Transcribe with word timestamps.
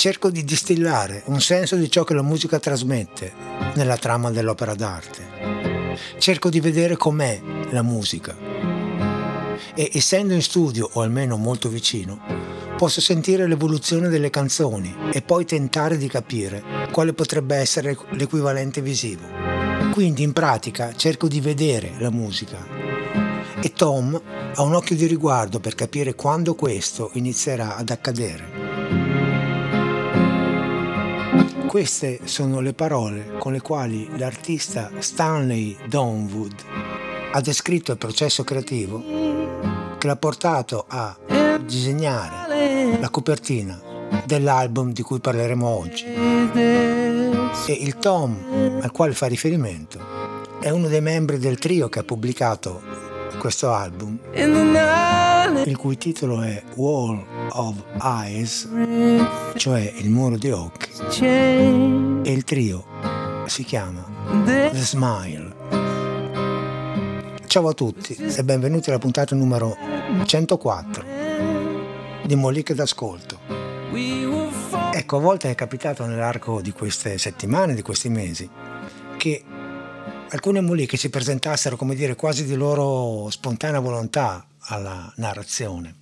cerco 0.00 0.30
di 0.30 0.44
distillare 0.44 1.24
un 1.26 1.42
senso 1.42 1.76
di 1.76 1.90
ciò 1.90 2.04
che 2.04 2.14
la 2.14 2.22
musica 2.22 2.58
trasmette 2.58 3.34
nella 3.74 3.98
trama 3.98 4.30
dell'opera 4.30 4.74
d'arte. 4.74 5.98
Cerco 6.16 6.48
di 6.48 6.58
vedere 6.58 6.96
com'è 6.96 7.38
la 7.68 7.82
musica 7.82 8.34
e 9.74 9.90
essendo 9.92 10.32
in 10.32 10.40
studio 10.40 10.88
o 10.90 11.02
almeno 11.02 11.36
molto 11.36 11.68
vicino, 11.68 12.18
posso 12.78 13.02
sentire 13.02 13.46
l'evoluzione 13.46 14.08
delle 14.08 14.30
canzoni 14.30 15.10
e 15.12 15.20
poi 15.20 15.44
tentare 15.44 15.98
di 15.98 16.08
capire 16.08 16.62
quale 16.90 17.12
potrebbe 17.12 17.56
essere 17.56 17.94
l'equivalente 18.12 18.80
visivo. 18.80 19.28
Quindi 19.92 20.22
in 20.22 20.32
pratica 20.32 20.94
cerco 20.96 21.28
di 21.28 21.42
vedere 21.42 21.96
la 21.98 22.10
musica 22.10 22.56
e 23.60 23.70
Tom 23.74 24.18
ha 24.54 24.62
un 24.62 24.74
occhio 24.74 24.96
di 24.96 25.04
riguardo 25.04 25.60
per 25.60 25.74
capire 25.74 26.14
quando 26.14 26.54
questo 26.54 27.10
inizierà 27.12 27.76
ad 27.76 27.90
accadere. 27.90 28.59
Queste 31.70 32.22
sono 32.24 32.58
le 32.58 32.72
parole 32.72 33.36
con 33.38 33.52
le 33.52 33.60
quali 33.60 34.18
l'artista 34.18 34.90
Stanley 34.98 35.76
Donwood 35.86 36.64
ha 37.30 37.40
descritto 37.40 37.92
il 37.92 37.96
processo 37.96 38.42
creativo 38.42 39.00
che 39.96 40.06
l'ha 40.08 40.16
portato 40.16 40.84
a 40.88 41.16
disegnare 41.64 42.98
la 42.98 43.08
copertina 43.08 43.80
dell'album 44.24 44.90
di 44.90 45.02
cui 45.02 45.20
parleremo 45.20 45.64
oggi. 45.68 46.06
E 46.06 47.72
il 47.72 47.98
Tom 47.98 48.80
al 48.82 48.90
quale 48.90 49.14
fa 49.14 49.26
riferimento 49.26 50.58
è 50.58 50.70
uno 50.70 50.88
dei 50.88 51.00
membri 51.00 51.38
del 51.38 51.60
trio 51.60 51.88
che 51.88 52.00
ha 52.00 52.04
pubblicato 52.04 52.82
questo 53.38 53.72
album, 53.72 54.18
il 54.34 55.76
cui 55.76 55.96
titolo 55.96 56.42
è 56.42 56.60
Wall 56.74 57.39
of 57.52 57.74
Eyes, 58.02 58.68
cioè 59.56 59.92
il 59.96 60.10
muro 60.10 60.36
di 60.36 60.50
occhi, 60.50 60.90
e 61.20 62.22
il 62.32 62.44
trio 62.44 62.84
si 63.46 63.64
chiama 63.64 64.04
The 64.44 64.70
Smile. 64.74 65.56
Ciao 67.46 67.68
a 67.68 67.72
tutti 67.72 68.14
e 68.14 68.44
benvenuti 68.44 68.90
alla 68.90 68.98
puntata 68.98 69.34
numero 69.34 69.76
104 70.24 71.04
di 72.24 72.34
Moliche 72.36 72.74
d'Ascolto. 72.74 73.38
Ecco, 74.92 75.16
a 75.16 75.20
volte 75.20 75.50
è 75.50 75.54
capitato 75.54 76.06
nell'arco 76.06 76.60
di 76.60 76.72
queste 76.72 77.18
settimane, 77.18 77.74
di 77.74 77.82
questi 77.82 78.08
mesi, 78.08 78.48
che 79.16 79.44
alcune 80.28 80.60
moliche 80.60 80.96
si 80.96 81.10
presentassero, 81.10 81.76
come 81.76 81.94
dire, 81.94 82.14
quasi 82.14 82.44
di 82.44 82.54
loro 82.54 83.28
spontanea 83.30 83.80
volontà 83.80 84.46
alla 84.58 85.12
narrazione 85.16 85.99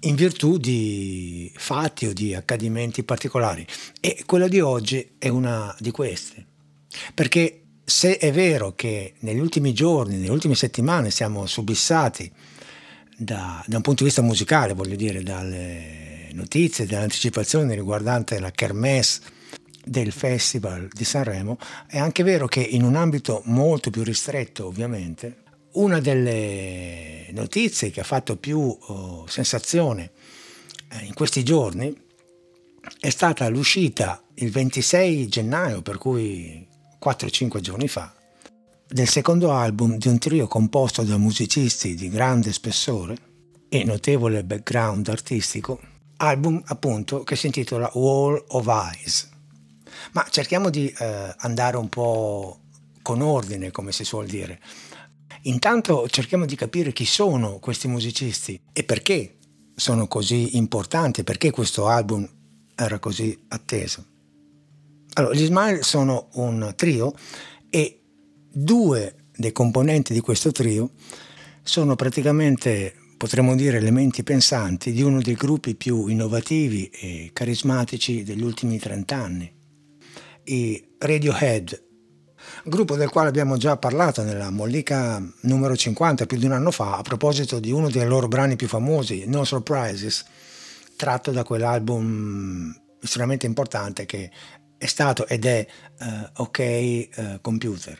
in 0.00 0.14
virtù 0.14 0.58
di 0.58 1.52
fatti 1.56 2.06
o 2.06 2.12
di 2.12 2.34
accadimenti 2.34 3.02
particolari. 3.02 3.66
E 4.00 4.22
quella 4.26 4.48
di 4.48 4.60
oggi 4.60 5.14
è 5.18 5.28
una 5.28 5.74
di 5.78 5.90
queste. 5.90 6.46
Perché 7.14 7.62
se 7.84 8.18
è 8.18 8.32
vero 8.32 8.74
che 8.74 9.14
negli 9.20 9.38
ultimi 9.38 9.72
giorni, 9.72 10.16
nelle 10.16 10.30
ultime 10.30 10.54
settimane 10.54 11.10
siamo 11.10 11.46
subissati 11.46 12.30
da, 13.16 13.64
da 13.66 13.76
un 13.76 13.82
punto 13.82 14.02
di 14.02 14.08
vista 14.08 14.22
musicale, 14.22 14.74
voglio 14.74 14.96
dire, 14.96 15.22
dalle 15.22 16.28
notizie, 16.32 16.86
dalle 16.86 17.04
anticipazioni 17.04 17.74
riguardanti 17.74 18.38
la 18.38 18.50
kermesse 18.50 19.22
del 19.84 20.12
Festival 20.12 20.88
di 20.92 21.04
Sanremo, 21.04 21.58
è 21.86 21.98
anche 21.98 22.22
vero 22.22 22.46
che 22.46 22.60
in 22.60 22.82
un 22.82 22.94
ambito 22.94 23.42
molto 23.46 23.90
più 23.90 24.02
ristretto, 24.02 24.66
ovviamente, 24.66 25.44
una 25.72 26.00
delle 26.00 27.28
notizie 27.32 27.90
che 27.90 28.00
ha 28.00 28.04
fatto 28.04 28.36
più 28.36 28.58
oh, 28.58 29.26
sensazione 29.26 30.10
eh, 30.90 31.04
in 31.04 31.14
questi 31.14 31.44
giorni 31.44 31.94
è 33.00 33.10
stata 33.10 33.48
l'uscita 33.48 34.22
il 34.34 34.50
26 34.50 35.28
gennaio, 35.28 35.82
per 35.82 35.98
cui 35.98 36.66
4-5 37.02 37.60
giorni 37.60 37.88
fa, 37.88 38.12
del 38.86 39.08
secondo 39.08 39.52
album 39.52 39.96
di 39.96 40.08
un 40.08 40.18
trio 40.18 40.46
composto 40.46 41.02
da 41.02 41.18
musicisti 41.18 41.94
di 41.94 42.08
grande 42.08 42.52
spessore 42.52 43.16
e 43.68 43.84
notevole 43.84 44.44
background 44.44 45.08
artistico, 45.08 45.80
album 46.16 46.62
appunto 46.66 47.22
che 47.24 47.36
si 47.36 47.46
intitola 47.46 47.90
Wall 47.94 48.42
of 48.48 48.66
Eyes. 48.66 49.28
Ma 50.12 50.26
cerchiamo 50.30 50.70
di 50.70 50.88
eh, 50.88 51.34
andare 51.38 51.76
un 51.76 51.88
po' 51.88 52.60
con 53.02 53.20
ordine, 53.20 53.70
come 53.70 53.92
si 53.92 54.04
suol 54.04 54.26
dire. 54.26 54.60
Intanto 55.42 56.08
cerchiamo 56.08 56.46
di 56.46 56.56
capire 56.56 56.92
chi 56.92 57.04
sono 57.04 57.58
questi 57.58 57.88
musicisti 57.88 58.60
e 58.72 58.84
perché 58.84 59.36
sono 59.74 60.08
così 60.08 60.56
importanti, 60.56 61.22
perché 61.22 61.50
questo 61.50 61.86
album 61.86 62.28
era 62.74 62.98
così 62.98 63.36
atteso. 63.48 64.04
Allora, 65.14 65.34
gli 65.34 65.44
Smile 65.44 65.82
sono 65.82 66.28
un 66.34 66.72
trio 66.76 67.12
e 67.70 68.00
due 68.50 69.14
dei 69.36 69.52
componenti 69.52 70.12
di 70.12 70.20
questo 70.20 70.52
trio 70.52 70.90
sono 71.62 71.96
praticamente, 71.96 72.94
potremmo 73.16 73.54
dire, 73.54 73.76
elementi 73.76 74.22
pensanti 74.22 74.92
di 74.92 75.02
uno 75.02 75.20
dei 75.20 75.34
gruppi 75.34 75.74
più 75.74 76.06
innovativi 76.06 76.86
e 76.86 77.30
carismatici 77.32 78.22
degli 78.22 78.42
ultimi 78.42 78.78
30 78.78 79.16
anni, 79.16 79.52
i 80.44 80.84
Radiohead 80.98 81.87
gruppo 82.64 82.96
del 82.96 83.08
quale 83.08 83.28
abbiamo 83.28 83.56
già 83.56 83.76
parlato 83.76 84.22
nella 84.22 84.50
mollica 84.50 85.22
numero 85.42 85.76
50 85.76 86.26
più 86.26 86.38
di 86.38 86.46
un 86.46 86.52
anno 86.52 86.70
fa 86.70 86.96
a 86.96 87.02
proposito 87.02 87.58
di 87.58 87.70
uno 87.70 87.90
dei 87.90 88.06
loro 88.06 88.28
brani 88.28 88.56
più 88.56 88.68
famosi, 88.68 89.24
No 89.26 89.44
Surprises, 89.44 90.24
tratto 90.96 91.30
da 91.30 91.44
quell'album 91.44 92.74
estremamente 93.00 93.46
importante 93.46 94.06
che 94.06 94.30
è 94.76 94.86
stato 94.86 95.26
ed 95.26 95.44
è 95.44 95.66
uh, 96.00 96.42
OK 96.42 97.08
uh, 97.16 97.40
Computer. 97.40 97.98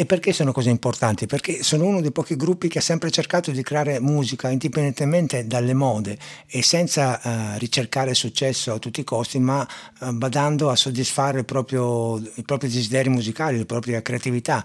E 0.00 0.06
perché 0.06 0.32
sono 0.32 0.52
così 0.52 0.68
importanti? 0.68 1.26
Perché 1.26 1.64
sono 1.64 1.84
uno 1.84 2.00
dei 2.00 2.12
pochi 2.12 2.36
gruppi 2.36 2.68
che 2.68 2.78
ha 2.78 2.80
sempre 2.80 3.10
cercato 3.10 3.50
di 3.50 3.64
creare 3.64 3.98
musica 3.98 4.48
indipendentemente 4.48 5.48
dalle 5.48 5.74
mode 5.74 6.16
e 6.46 6.62
senza 6.62 7.20
uh, 7.20 7.58
ricercare 7.58 8.14
successo 8.14 8.74
a 8.74 8.78
tutti 8.78 9.00
i 9.00 9.04
costi, 9.04 9.40
ma 9.40 9.66
uh, 9.98 10.12
badando 10.12 10.70
a 10.70 10.76
soddisfare 10.76 11.42
proprio, 11.42 12.16
i 12.16 12.44
propri 12.44 12.68
desideri 12.68 13.08
musicali, 13.08 13.58
la 13.58 13.64
propria 13.64 14.00
creatività. 14.00 14.64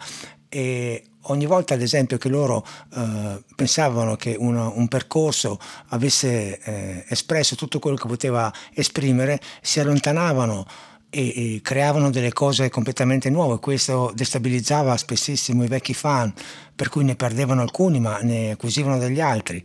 E 0.49 1.03
ogni 1.21 1.47
volta, 1.47 1.73
ad 1.73 1.81
esempio, 1.81 2.19
che 2.19 2.29
loro 2.29 2.63
uh, 2.93 3.41
pensavano 3.55 4.15
che 4.15 4.35
uno, 4.37 4.71
un 4.75 4.87
percorso 4.87 5.57
avesse 5.87 6.59
eh, 6.59 7.05
espresso 7.07 7.55
tutto 7.55 7.79
quello 7.79 7.97
che 7.97 8.07
poteva 8.07 8.53
esprimere, 8.71 9.39
si 9.63 9.79
allontanavano 9.79 10.91
e, 11.13 11.55
e, 11.55 11.61
creavano 11.61 12.09
delle 12.09 12.33
cose 12.33 12.69
completamente 12.69 13.29
nuove. 13.29 13.59
Questo 13.59 14.11
destabilizzava 14.15 14.97
spessissimo 14.97 15.63
i 15.63 15.67
vecchi 15.67 15.93
fan, 15.93 16.33
per 16.75 16.89
cui 16.89 17.03
ne 17.03 17.15
perdevano 17.15 17.61
alcuni 17.61 17.99
ma 17.99 18.19
ne 18.21 18.51
acquisivano 18.51 18.97
degli 18.97 19.21
altri. 19.21 19.63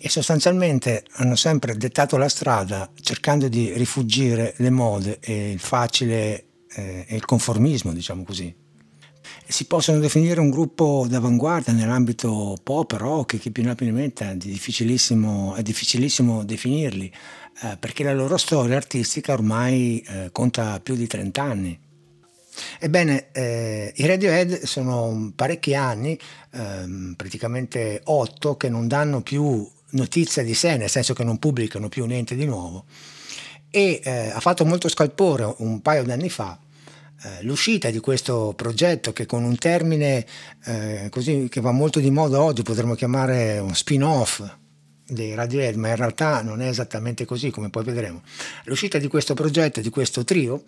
E 0.00 0.08
sostanzialmente 0.08 1.04
hanno 1.14 1.34
sempre 1.34 1.76
dettato 1.76 2.16
la 2.18 2.28
strada 2.28 2.90
cercando 3.00 3.48
di 3.48 3.72
rifuggire 3.72 4.54
le 4.58 4.70
mode 4.70 5.18
e 5.20 5.50
il 5.50 5.58
facile 5.58 6.44
eh, 6.74 7.04
e 7.08 7.16
il 7.16 7.24
conformismo, 7.24 7.92
diciamo 7.92 8.22
così. 8.22 8.54
Si 9.46 9.64
possono 9.64 9.98
definire 9.98 10.40
un 10.40 10.50
gruppo 10.50 11.06
d'avanguardia 11.08 11.72
nell'ambito 11.72 12.56
pop, 12.62 12.92
rock, 12.92 13.38
chi 13.38 13.50
più 13.50 13.62
ne 13.62 13.70
ha 13.70 13.74
è 14.30 14.36
difficilissimo, 14.36 15.54
è 15.54 15.62
difficilissimo 15.62 16.44
definirli, 16.44 17.10
eh, 17.62 17.76
perché 17.78 18.04
la 18.04 18.14
loro 18.14 18.36
storia 18.36 18.76
artistica 18.76 19.32
ormai 19.32 20.04
eh, 20.06 20.28
conta 20.32 20.80
più 20.80 20.94
di 20.94 21.06
30 21.06 21.42
anni. 21.42 21.78
Ebbene, 22.80 23.30
eh, 23.32 23.92
i 23.96 24.06
Radiohead 24.06 24.62
sono 24.64 25.32
parecchi 25.34 25.74
anni, 25.74 26.18
ehm, 26.52 27.14
praticamente 27.16 28.00
8, 28.04 28.56
che 28.56 28.68
non 28.68 28.88
danno 28.88 29.22
più 29.22 29.68
notizia 29.90 30.42
di 30.42 30.54
sé, 30.54 30.76
nel 30.76 30.90
senso 30.90 31.14
che 31.14 31.24
non 31.24 31.38
pubblicano 31.38 31.88
più 31.88 32.04
niente 32.06 32.34
di 32.34 32.44
nuovo. 32.44 32.84
E 33.70 34.00
eh, 34.02 34.30
ha 34.32 34.40
fatto 34.40 34.64
molto 34.64 34.88
scalpore 34.88 35.54
un 35.58 35.80
paio 35.82 36.02
di 36.02 36.10
anni 36.10 36.30
fa 36.30 36.58
eh, 37.22 37.42
l'uscita 37.42 37.90
di 37.90 37.98
questo 37.98 38.52
progetto 38.54 39.12
che 39.12 39.26
con 39.26 39.42
un 39.42 39.56
termine 39.56 40.24
eh, 40.64 41.08
così 41.10 41.48
che 41.50 41.60
va 41.60 41.72
molto 41.72 41.98
di 41.98 42.10
moda 42.10 42.40
oggi 42.40 42.62
potremmo 42.62 42.94
chiamare 42.94 43.58
un 43.58 43.74
spin-off 43.74 44.40
dei 45.08 45.34
Radiohead, 45.34 45.76
ma 45.76 45.88
in 45.88 45.96
realtà 45.96 46.42
non 46.42 46.60
è 46.60 46.68
esattamente 46.68 47.24
così, 47.24 47.50
come 47.50 47.70
poi 47.70 47.84
vedremo. 47.84 48.22
L'uscita 48.64 48.98
di 48.98 49.08
questo 49.08 49.34
progetto, 49.34 49.80
di 49.80 49.90
questo 49.90 50.24
trio, 50.24 50.62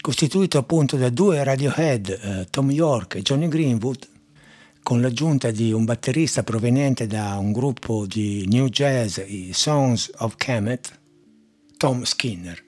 costituito 0.00 0.58
appunto 0.58 0.96
da 0.96 1.08
due 1.08 1.42
Radiohead, 1.42 2.08
eh, 2.08 2.46
Tom 2.50 2.70
York 2.70 3.16
e 3.16 3.22
Johnny 3.22 3.48
Greenwood, 3.48 4.06
con 4.82 5.00
l'aggiunta 5.00 5.50
di 5.50 5.72
un 5.72 5.84
batterista 5.84 6.42
proveniente 6.42 7.06
da 7.06 7.36
un 7.38 7.52
gruppo 7.52 8.06
di 8.06 8.46
new 8.48 8.68
jazz, 8.68 9.18
i 9.26 9.50
Songs 9.52 10.10
of 10.18 10.36
Kemet, 10.36 10.98
Tom 11.76 12.04
Skinner. 12.04 12.64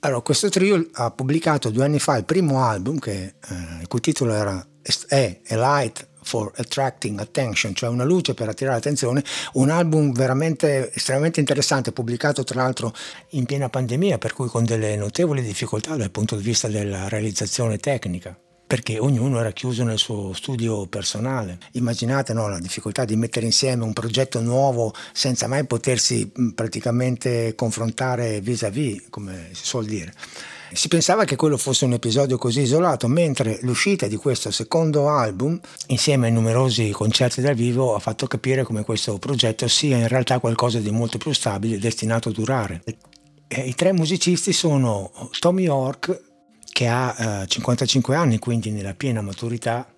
Allora, 0.00 0.20
questo 0.20 0.48
trio 0.48 0.88
ha 0.92 1.10
pubblicato 1.10 1.70
due 1.70 1.84
anni 1.84 1.98
fa 1.98 2.16
il 2.16 2.24
primo 2.24 2.62
album, 2.62 2.98
che, 2.98 3.24
eh, 3.24 3.54
il 3.80 3.88
cui 3.88 4.00
titolo 4.00 4.32
era, 4.34 4.64
è 5.08 5.40
A 5.48 5.56
Light 5.56 6.08
for 6.26 6.50
Attracting 6.56 7.20
Attention, 7.20 7.72
cioè 7.74 7.88
una 7.88 8.04
luce 8.04 8.34
per 8.34 8.48
attirare 8.48 8.76
l'attenzione, 8.76 9.22
un 9.54 9.70
album 9.70 10.12
veramente 10.12 10.92
estremamente 10.92 11.38
interessante, 11.38 11.92
pubblicato 11.92 12.42
tra 12.42 12.62
l'altro 12.62 12.92
in 13.30 13.46
piena 13.46 13.68
pandemia, 13.68 14.18
per 14.18 14.32
cui 14.32 14.48
con 14.48 14.64
delle 14.64 14.96
notevoli 14.96 15.40
difficoltà 15.40 15.94
dal 15.94 16.10
punto 16.10 16.36
di 16.36 16.42
vista 16.42 16.66
della 16.68 17.08
realizzazione 17.08 17.78
tecnica 17.78 18.36
perché 18.66 18.98
ognuno 18.98 19.38
era 19.38 19.52
chiuso 19.52 19.84
nel 19.84 19.96
suo 19.96 20.32
studio 20.32 20.86
personale. 20.86 21.58
Immaginate 21.74 22.32
no, 22.32 22.48
la 22.48 22.58
difficoltà 22.58 23.04
di 23.04 23.14
mettere 23.14 23.46
insieme 23.46 23.84
un 23.84 23.92
progetto 23.92 24.40
nuovo 24.40 24.92
senza 25.12 25.46
mai 25.46 25.64
potersi 25.66 26.32
praticamente 26.52 27.54
confrontare 27.54 28.40
vis-à-vis, 28.40 29.04
come 29.08 29.50
si 29.52 29.64
suol 29.64 29.84
dire. 29.84 30.12
Si 30.72 30.88
pensava 30.88 31.24
che 31.24 31.36
quello 31.36 31.56
fosse 31.56 31.84
un 31.84 31.92
episodio 31.92 32.38
così 32.38 32.62
isolato, 32.62 33.06
mentre 33.06 33.58
l'uscita 33.62 34.08
di 34.08 34.16
questo 34.16 34.50
secondo 34.50 35.08
album, 35.08 35.58
insieme 35.86 36.26
ai 36.26 36.32
numerosi 36.32 36.90
concerti 36.90 37.40
dal 37.40 37.54
vivo, 37.54 37.94
ha 37.94 38.00
fatto 38.00 38.26
capire 38.26 38.64
come 38.64 38.84
questo 38.84 39.16
progetto 39.18 39.68
sia 39.68 39.96
in 39.96 40.08
realtà 40.08 40.40
qualcosa 40.40 40.80
di 40.80 40.90
molto 40.90 41.18
più 41.18 41.32
stabile, 41.32 41.78
destinato 41.78 42.30
a 42.30 42.32
durare. 42.32 42.82
E 43.46 43.60
I 43.60 43.74
tre 43.74 43.92
musicisti 43.92 44.52
sono 44.52 45.12
Tommy 45.38 45.62
York, 45.62 46.22
che 46.72 46.88
ha 46.88 47.42
eh, 47.42 47.46
55 47.46 48.16
anni, 48.16 48.38
quindi 48.38 48.70
nella 48.70 48.94
piena 48.94 49.22
maturità, 49.22 49.88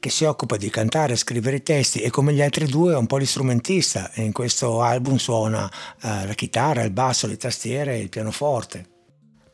che 0.00 0.10
si 0.10 0.24
occupa 0.24 0.56
di 0.56 0.68
cantare, 0.68 1.16
scrivere 1.16 1.56
i 1.56 1.62
testi 1.62 2.00
e 2.00 2.10
come 2.10 2.32
gli 2.32 2.42
altri 2.42 2.66
due 2.66 2.92
è 2.92 2.96
un 2.96 3.06
po' 3.06 3.16
l'istrumentista 3.16 4.12
e 4.12 4.22
in 4.22 4.32
questo 4.32 4.82
album 4.82 5.16
suona 5.16 5.70
eh, 6.02 6.26
la 6.26 6.34
chitarra, 6.34 6.82
il 6.82 6.90
basso, 6.90 7.28
le 7.28 7.36
tastiere 7.36 7.94
e 7.94 8.00
il 8.00 8.08
pianoforte. 8.08 8.97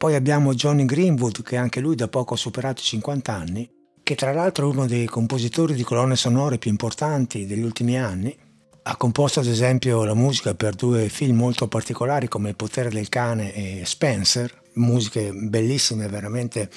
Poi 0.05 0.17
abbiamo 0.17 0.53
Johnny 0.53 0.85
Greenwood, 0.85 1.43
che 1.43 1.57
anche 1.57 1.81
lui 1.81 1.95
da 1.95 2.09
poco 2.09 2.35
ha 2.35 2.37
superato 2.37 2.83
i 2.83 2.85
50 2.85 3.33
anni, 3.33 3.67
che 4.03 4.15
tra 4.15 4.35
l'altro 4.35 4.69
è 4.69 4.71
uno 4.71 4.85
dei 4.87 5.07
compositori 5.07 5.73
di 5.73 5.83
colonne 5.83 6.15
sonore 6.15 6.59
più 6.59 6.71
importanti 6.71 7.47
degli 7.47 7.63
ultimi 7.63 7.99
anni. 7.99 8.37
Ha 8.83 8.97
composto 8.99 9.41
ad 9.41 9.47
esempio 9.47 10.05
la 10.05 10.13
musica 10.13 10.55
per 10.55 10.75
due 10.75 11.09
film 11.09 11.39
molto 11.39 11.69
particolari 11.69 12.29
come 12.29 12.51
Il 12.51 12.55
potere 12.55 12.91
del 12.91 13.09
cane 13.09 13.55
e 13.55 13.87
Spencer, 13.87 14.64
musiche 14.75 15.33
bellissime, 15.33 16.09
veramente 16.09 16.71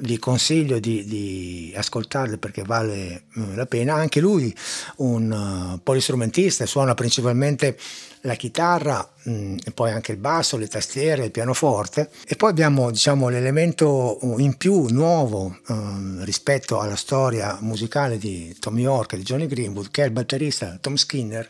vi 0.00 0.18
consiglio 0.18 0.78
di, 0.78 1.04
di 1.04 1.72
ascoltarle 1.76 2.38
perché 2.38 2.62
vale 2.62 3.24
eh, 3.34 3.54
la 3.54 3.66
pena. 3.66 3.94
Anche 3.94 4.20
lui 4.20 4.54
un 4.96 5.30
uh, 5.74 5.80
polistrumentista, 5.82 6.66
suona 6.66 6.94
principalmente 6.94 7.76
la 8.22 8.34
chitarra, 8.34 9.08
mm, 9.28 9.58
e 9.64 9.70
poi 9.72 9.90
anche 9.90 10.12
il 10.12 10.18
basso, 10.18 10.56
le 10.56 10.68
tastiere, 10.68 11.24
il 11.24 11.30
pianoforte. 11.30 12.10
E 12.26 12.36
poi 12.36 12.50
abbiamo 12.50 12.90
diciamo, 12.90 13.28
l'elemento 13.28 14.18
in 14.38 14.56
più 14.56 14.86
nuovo 14.88 15.58
uh, 15.66 16.22
rispetto 16.22 16.78
alla 16.80 16.96
storia 16.96 17.56
musicale 17.60 18.18
di 18.18 18.54
Tommy 18.58 18.82
York 18.82 19.14
e 19.14 19.18
di 19.18 19.22
Johnny 19.22 19.46
Greenwood, 19.46 19.90
che 19.90 20.02
è 20.02 20.06
il 20.06 20.12
batterista 20.12 20.78
Tom 20.80 20.96
Skinner 20.96 21.48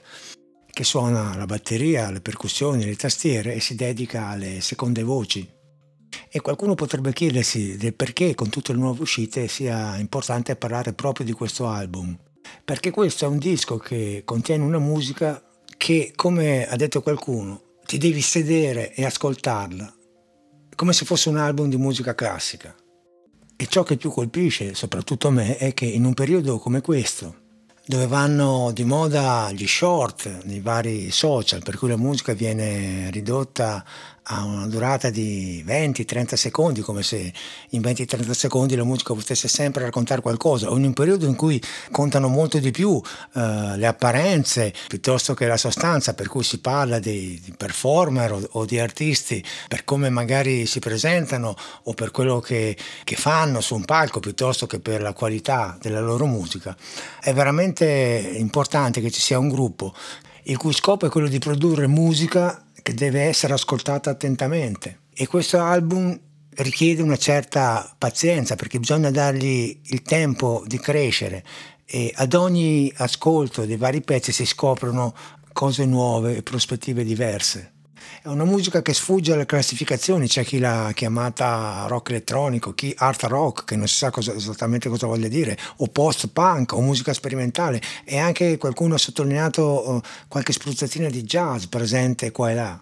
che 0.70 0.84
suona 0.84 1.34
la 1.36 1.44
batteria, 1.44 2.08
le 2.08 2.20
percussioni, 2.20 2.84
le 2.84 2.94
tastiere 2.94 3.54
e 3.54 3.60
si 3.60 3.74
dedica 3.74 4.28
alle 4.28 4.60
seconde 4.60 5.02
voci 5.02 5.56
e 6.30 6.40
qualcuno 6.40 6.74
potrebbe 6.74 7.12
chiedersi 7.12 7.76
del 7.76 7.94
perché 7.94 8.34
con 8.34 8.48
tutte 8.48 8.72
le 8.72 8.78
nuove 8.78 9.02
uscite 9.02 9.48
sia 9.48 9.96
importante 9.96 10.56
parlare 10.56 10.92
proprio 10.92 11.26
di 11.26 11.32
questo 11.32 11.66
album. 11.66 12.16
Perché 12.64 12.90
questo 12.90 13.24
è 13.24 13.28
un 13.28 13.38
disco 13.38 13.76
che 13.76 14.22
contiene 14.24 14.64
una 14.64 14.78
musica 14.78 15.42
che, 15.76 16.12
come 16.14 16.66
ha 16.66 16.76
detto 16.76 17.02
qualcuno, 17.02 17.76
ti 17.84 17.98
devi 17.98 18.20
sedere 18.20 18.94
e 18.94 19.04
ascoltarla 19.04 19.94
come 20.78 20.92
se 20.92 21.04
fosse 21.04 21.28
un 21.28 21.38
album 21.38 21.68
di 21.68 21.76
musica 21.76 22.14
classica. 22.14 22.72
E 23.56 23.66
ciò 23.66 23.82
che 23.82 23.96
più 23.96 24.12
colpisce, 24.12 24.74
soprattutto 24.74 25.26
a 25.26 25.32
me, 25.32 25.56
è 25.56 25.74
che 25.74 25.86
in 25.86 26.04
un 26.04 26.14
periodo 26.14 26.58
come 26.58 26.80
questo, 26.80 27.34
dove 27.84 28.06
vanno 28.06 28.70
di 28.72 28.84
moda 28.84 29.50
gli 29.50 29.66
short 29.66 30.44
nei 30.44 30.60
vari 30.60 31.10
social, 31.10 31.64
per 31.64 31.76
cui 31.76 31.88
la 31.88 31.96
musica 31.96 32.32
viene 32.32 33.10
ridotta 33.10 33.84
a 34.30 34.44
una 34.44 34.66
durata 34.66 35.10
di 35.10 35.64
20-30 35.66 36.34
secondi, 36.34 36.80
come 36.80 37.02
se 37.02 37.32
in 37.70 37.80
20-30 37.80 38.30
secondi 38.32 38.76
la 38.76 38.84
musica 38.84 39.14
potesse 39.14 39.48
sempre 39.48 39.84
raccontare 39.84 40.20
qualcosa, 40.20 40.70
o 40.70 40.76
in 40.76 40.84
un 40.84 40.92
periodo 40.92 41.26
in 41.26 41.34
cui 41.34 41.60
contano 41.90 42.28
molto 42.28 42.58
di 42.58 42.70
più 42.70 43.00
eh, 43.34 43.76
le 43.76 43.86
apparenze 43.86 44.72
piuttosto 44.86 45.34
che 45.34 45.46
la 45.46 45.56
sostanza, 45.56 46.14
per 46.14 46.28
cui 46.28 46.42
si 46.42 46.60
parla 46.60 46.98
di, 46.98 47.40
di 47.42 47.54
performer 47.56 48.32
o, 48.32 48.48
o, 48.52 48.64
di 48.66 48.78
artisti 48.78 49.42
per 49.66 49.84
come 49.84 50.10
magari 50.10 50.66
si 50.66 50.78
presentano 50.78 51.56
o 51.84 51.94
per 51.94 52.10
quello 52.10 52.40
che, 52.40 52.76
che 53.04 53.16
fanno 53.16 53.60
su 53.60 53.74
un 53.74 53.84
palco 53.84 54.20
piuttosto 54.20 54.66
che 54.66 54.78
per 54.78 55.00
la 55.00 55.14
qualità 55.14 55.78
della 55.80 56.00
loro 56.00 56.26
musica, 56.26 56.76
è 57.20 57.32
veramente 57.32 58.34
importante 58.36 59.00
che 59.00 59.10
ci 59.10 59.20
sia 59.20 59.38
un 59.38 59.48
gruppo 59.48 59.94
il 60.48 60.56
cui 60.56 60.72
scopo 60.72 61.04
è 61.04 61.10
quello 61.10 61.28
di 61.28 61.38
produrre 61.38 61.86
musica 61.86 62.62
che 62.88 62.94
deve 62.94 63.24
essere 63.24 63.52
ascoltata 63.52 64.08
attentamente. 64.08 65.00
E 65.12 65.26
questo 65.26 65.60
album 65.60 66.18
richiede 66.54 67.02
una 67.02 67.18
certa 67.18 67.94
pazienza 67.98 68.56
perché 68.56 68.78
bisogna 68.78 69.10
dargli 69.10 69.78
il 69.88 70.00
tempo 70.00 70.62
di 70.66 70.78
crescere 70.78 71.44
e 71.84 72.10
ad 72.16 72.32
ogni 72.32 72.90
ascolto 72.96 73.66
dei 73.66 73.76
vari 73.76 74.00
pezzi 74.00 74.32
si 74.32 74.46
scoprono 74.46 75.14
cose 75.52 75.84
nuove 75.84 76.36
e 76.36 76.42
prospettive 76.42 77.04
diverse. 77.04 77.72
È 78.22 78.28
una 78.28 78.44
musica 78.44 78.82
che 78.82 78.94
sfugge 78.94 79.32
alle 79.32 79.46
classificazioni, 79.46 80.26
c'è 80.26 80.44
chi 80.44 80.58
l'ha 80.58 80.90
chiamata 80.94 81.86
rock 81.86 82.10
elettronico, 82.10 82.74
chi 82.74 82.94
art 82.96 83.22
rock, 83.24 83.64
che 83.64 83.76
non 83.76 83.86
si 83.88 83.96
sa 83.96 84.10
cosa, 84.10 84.34
esattamente 84.34 84.88
cosa 84.88 85.06
voglia 85.06 85.28
dire, 85.28 85.56
o 85.76 85.86
post-punk 85.86 86.72
o 86.72 86.80
musica 86.80 87.12
sperimentale 87.12 87.80
e 88.04 88.18
anche 88.18 88.56
qualcuno 88.58 88.94
ha 88.94 88.98
sottolineato 88.98 89.90
uh, 89.90 90.00
qualche 90.28 90.52
spruzzatina 90.52 91.08
di 91.08 91.22
jazz 91.22 91.64
presente 91.64 92.30
qua 92.30 92.50
e 92.50 92.54
là. 92.54 92.80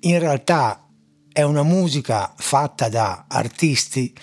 In 0.00 0.18
realtà 0.18 0.86
è 1.32 1.42
una 1.42 1.62
musica 1.62 2.32
fatta 2.36 2.88
da 2.88 3.26
artisti 3.28 4.14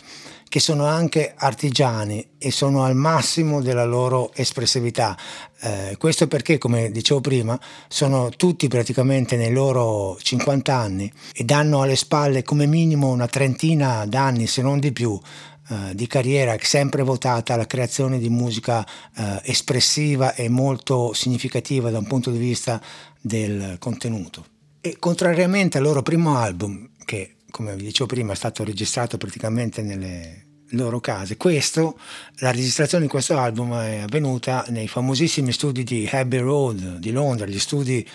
che 0.54 0.60
sono 0.60 0.86
anche 0.86 1.34
artigiani 1.36 2.36
e 2.38 2.52
sono 2.52 2.84
al 2.84 2.96
massimo 2.96 3.60
della 3.60 3.86
loro 3.86 4.32
espressività. 4.36 5.18
Eh, 5.66 5.96
questo 5.98 6.28
perché, 6.28 6.58
come 6.58 6.92
dicevo 6.92 7.22
prima, 7.22 7.58
sono 7.88 8.30
tutti 8.32 8.68
praticamente 8.68 9.38
nei 9.38 9.54
loro 9.54 10.18
50 10.22 10.76
anni 10.76 11.10
ed 11.34 11.50
hanno 11.52 11.82
alle 11.82 11.96
spalle 11.96 12.44
come 12.44 12.66
minimo 12.66 13.08
una 13.08 13.28
trentina 13.28 14.06
d'anni, 14.06 14.46
se 14.46 14.62
non 14.62 14.82
di 14.82 14.92
più, 14.92 15.18
eh, 15.70 15.96
di 15.96 16.06
carriera 16.06 16.58
sempre 16.60 17.02
votata 17.02 17.54
alla 17.54 17.66
creazione 17.66 18.20
di 18.20 18.28
musica 18.28 18.86
eh, 19.16 19.40
espressiva 19.44 20.36
e 20.36 20.50
molto 20.50 21.14
significativa 21.14 21.90
da 21.90 22.00
un 22.00 22.08
punto 22.08 22.30
di 22.30 22.40
vista 22.40 22.82
del 23.22 23.78
contenuto. 23.80 24.46
E 24.82 24.98
contrariamente 25.00 25.78
al 25.78 25.86
loro 25.86 26.02
primo 26.02 26.36
album, 26.36 26.90
che 27.06 27.36
come 27.52 27.74
vi 27.78 27.84
dicevo 27.84 28.08
prima, 28.08 28.34
è 28.34 28.36
stato 28.36 28.66
registrato 28.66 29.18
praticamente 29.18 29.82
nelle 29.82 30.48
loro 30.74 31.00
case. 31.00 31.38
Questo, 31.38 31.98
la 32.38 32.52
registrazione 32.52 33.06
di 33.06 33.10
questo 33.10 33.38
album 33.38 33.74
è 33.76 34.00
avvenuta 34.00 34.66
nei 34.70 34.88
famosissimi 34.88 35.52
studi 35.52 35.84
di 35.84 36.08
Abbey 36.12 36.40
Road 36.40 36.98
di 36.98 37.12
Londra, 37.12 37.46
gli 37.46 37.60
studi 37.60 38.08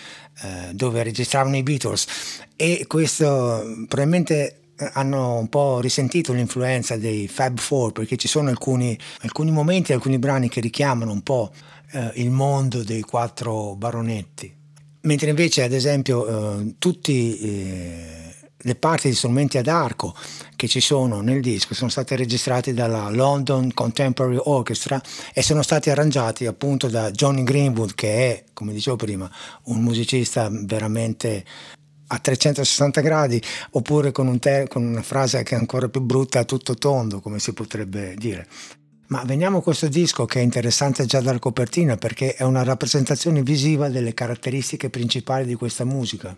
eh, 0.43 0.73
dove 0.73 1.03
registravano 1.03 1.57
i 1.57 1.63
Beatles 1.63 2.07
e 2.57 2.85
questo 2.87 3.87
probabilmente 3.89 4.61
hanno 4.93 5.39
un 5.39 5.49
po' 5.49 5.81
risentito 5.81 6.33
l'influenza 6.33 6.97
dei 6.97 7.27
Fab 7.27 7.59
Four 7.59 7.93
perché 7.93 8.17
ci 8.17 8.29
sono 8.29 8.49
alcuni, 8.49 8.97
alcuni 9.23 9.51
momenti, 9.51 9.93
alcuni 9.93 10.19
brani 10.19 10.49
che 10.49 10.61
richiamano 10.61 11.11
un 11.11 11.23
po' 11.23 11.53
eh, 11.93 12.13
il 12.15 12.31
mondo 12.31 12.83
dei 12.85 13.03
quattro 13.03 13.75
baronetti. 13.75 14.55
Mentre 15.01 15.31
invece, 15.31 15.63
ad 15.63 15.73
esempio, 15.73 16.59
eh, 16.59 16.75
tutti 16.79 17.39
eh, 17.39 18.28
le 18.63 18.75
parti 18.75 19.09
di 19.09 19.15
strumenti 19.15 19.57
ad 19.57 19.69
arco 19.69 20.15
che 20.57 20.67
ci 20.67 20.81
sono 20.81 21.21
nel 21.21 21.41
disco 21.41 21.75
sono 21.75 21.91
state 21.91 22.17
registrate 22.17 22.75
dalla 22.75 23.09
London 23.09 23.73
Contemporary 23.73 24.39
Orchestra 24.43 25.01
e 25.33 25.43
sono 25.43 25.63
stati 25.63 25.91
arrangiati 25.91 26.47
appunto 26.47 26.89
da 26.89 27.11
Johnny 27.13 27.45
Greenwood 27.45 27.95
che 27.95 28.09
è, 28.09 28.45
come 28.53 28.73
dicevo 28.73 28.97
prima, 28.97 29.31
un 29.65 29.81
musicista 29.81 30.49
veramente 30.51 31.45
a 32.09 32.19
360 32.19 33.01
gradi 33.01 33.41
oppure 33.73 34.13
con, 34.13 34.27
un 34.27 34.39
te- 34.39 34.67
con 34.69 34.85
una 34.85 35.03
frase 35.03 35.43
che 35.43 35.55
è 35.55 35.59
ancora 35.59 35.89
più 35.89 36.01
brutta 36.01 36.41
a 36.41 36.45
tutto 36.45 36.75
tondo 36.75 37.21
come 37.21 37.39
si 37.39 37.53
potrebbe 37.53 38.15
dire. 38.17 38.47
Ma 39.09 39.23
veniamo 39.25 39.59
a 39.59 39.63
questo 39.63 39.89
disco 39.89 40.27
che 40.27 40.41
è 40.41 40.43
interessante 40.43 41.07
già 41.07 41.21
dalla 41.21 41.39
copertina 41.39 41.97
perché 41.97 42.35
è 42.35 42.43
una 42.43 42.63
rappresentazione 42.63 43.43
visiva 43.43 43.89
delle 43.89 44.13
caratteristiche 44.13 44.91
principali 44.91 45.47
di 45.47 45.55
questa 45.55 45.85
musica. 45.85 46.37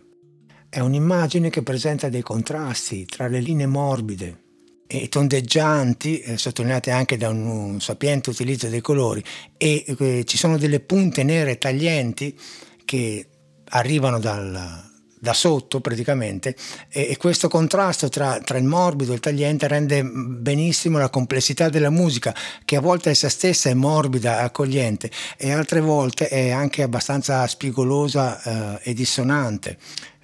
È 0.73 0.79
un'immagine 0.79 1.51
che 1.51 1.65
presenta 1.65 2.09
dei 2.09 2.23
contrasti 2.23 3.05
tra 3.05 3.27
le 3.27 3.41
linee 3.41 3.67
morbide 3.67 4.43
e 4.87 5.09
tondeggianti, 5.09 6.21
eh, 6.21 6.39
sottolineate 6.39 6.93
anche 6.93 7.17
da 7.17 7.29
un, 7.29 7.45
un, 7.45 7.81
sapiente 7.81 8.31
utilizzo 8.31 8.69
dei 8.69 8.81
colori, 8.81 9.21
e 9.57 9.85
eh, 9.85 10.23
ci 10.25 10.37
sono 10.37 10.59
delle 10.59 10.79
punte 10.79 11.25
nere 11.25 11.59
taglienti 11.59 12.39
che 12.85 13.27
arrivano 13.71 14.21
dal 14.21 14.89
da 15.23 15.35
sotto 15.35 15.81
praticamente 15.81 16.57
e, 16.89 17.09
e 17.11 17.17
questo 17.19 17.49
contrasto 17.49 18.09
tra, 18.09 18.41
tra, 18.41 18.57
il 18.57 18.65
morbido 18.65 19.13
e 19.13 19.17
il 19.17 19.21
tagliente 19.21 19.69
rende 19.69 20.03
benissimo 20.03 20.97
la 20.97 21.11
complessità 21.11 21.69
della 21.69 21.91
musica 21.91 22.35
che 22.65 22.77
a 22.77 22.81
volte 22.81 23.11
essa 23.11 23.29
stessa 23.29 23.69
è 23.69 23.75
morbida 23.75 24.41
e 24.41 24.45
accogliente 24.45 25.11
e 25.37 25.53
altre 25.53 25.81
volte 25.81 26.29
è 26.29 26.49
anche 26.49 26.83
abbastanza 26.83 27.47
spigolosa 27.47 28.81
eh, 28.81 28.91
e 28.91 28.95
dissonante 28.95 29.77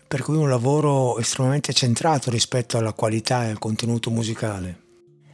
per 0.07 0.23
cui 0.23 0.37
un 0.37 0.49
lavoro 0.49 1.19
estremamente 1.19 1.73
centrato 1.73 2.31
rispetto 2.31 2.79
alla 2.79 2.93
qualità 2.93 3.45
e 3.45 3.51
al 3.51 3.59
contenuto 3.59 4.11
musicale. 4.11 4.85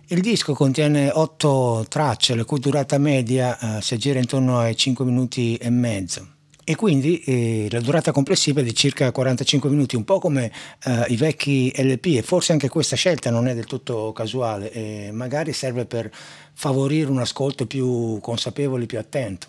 Il 0.08 0.20
disco 0.20 0.54
contiene 0.54 1.10
otto 1.12 1.86
tracce, 1.88 2.34
la 2.34 2.44
cui 2.44 2.58
durata 2.58 2.98
media 2.98 3.58
eh, 3.58 3.82
si 3.82 3.94
aggira 3.94 4.18
intorno 4.18 4.58
ai 4.58 4.76
5 4.76 5.04
minuti 5.04 5.56
e 5.56 5.70
mezzo 5.70 6.32
e 6.64 6.76
quindi 6.76 7.18
eh, 7.20 7.66
la 7.70 7.80
durata 7.80 8.12
complessiva 8.12 8.60
è 8.60 8.64
di 8.64 8.74
circa 8.74 9.10
45 9.10 9.68
minuti, 9.68 9.96
un 9.96 10.04
po' 10.04 10.18
come 10.18 10.52
eh, 10.84 11.04
i 11.08 11.16
vecchi 11.16 11.72
LP 11.74 12.06
e 12.16 12.22
forse 12.22 12.52
anche 12.52 12.68
questa 12.68 12.94
scelta 12.94 13.30
non 13.30 13.48
è 13.48 13.54
del 13.54 13.64
tutto 13.64 14.12
casuale 14.12 14.70
e 14.70 15.10
magari 15.12 15.52
serve 15.52 15.86
per 15.86 16.10
favorire 16.54 17.10
un 17.10 17.18
ascolto 17.18 17.66
più 17.66 18.18
consapevole, 18.20 18.86
più 18.86 18.98
attento. 18.98 19.48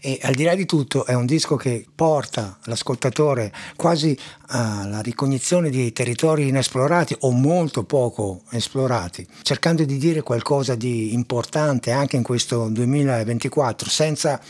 E 0.00 0.18
al 0.22 0.34
di 0.34 0.44
là 0.44 0.54
di 0.54 0.66
tutto 0.66 1.06
è 1.06 1.14
un 1.14 1.26
disco 1.26 1.56
che 1.56 1.86
porta 1.94 2.58
l'ascoltatore 2.64 3.52
quasi 3.76 4.16
alla 4.48 5.00
ricognizione 5.00 5.70
di 5.70 5.92
territori 5.92 6.48
inesplorati 6.48 7.16
o 7.20 7.30
molto 7.30 7.84
poco 7.84 8.42
esplorati, 8.50 9.26
cercando 9.42 9.84
di 9.84 9.98
dire 9.98 10.22
qualcosa 10.22 10.74
di 10.74 11.12
importante 11.12 11.90
anche 11.90 12.16
in 12.16 12.22
questo 12.22 12.68
2024 12.68 13.88
senza 13.88 14.40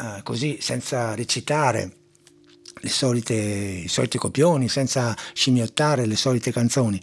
eh, 0.00 0.22
così 0.22 0.58
senza 0.60 1.14
recitare 1.14 1.92
solite, 2.88 3.34
i 3.34 3.88
soliti 3.88 4.16
copioni, 4.16 4.68
senza 4.68 5.14
scimmiottare 5.34 6.06
le 6.06 6.16
solite 6.16 6.52
canzoni. 6.52 7.00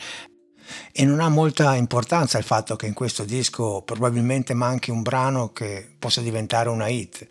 E 0.91 1.05
non 1.05 1.19
ha 1.19 1.29
molta 1.29 1.75
importanza 1.75 2.37
il 2.37 2.43
fatto 2.43 2.75
che 2.75 2.87
in 2.87 2.93
questo 2.93 3.23
disco 3.23 3.81
probabilmente 3.83 4.53
manchi 4.53 4.91
un 4.91 5.01
brano 5.01 5.51
che 5.53 5.87
possa 5.97 6.21
diventare 6.21 6.69
una 6.69 6.87
hit. 6.87 7.27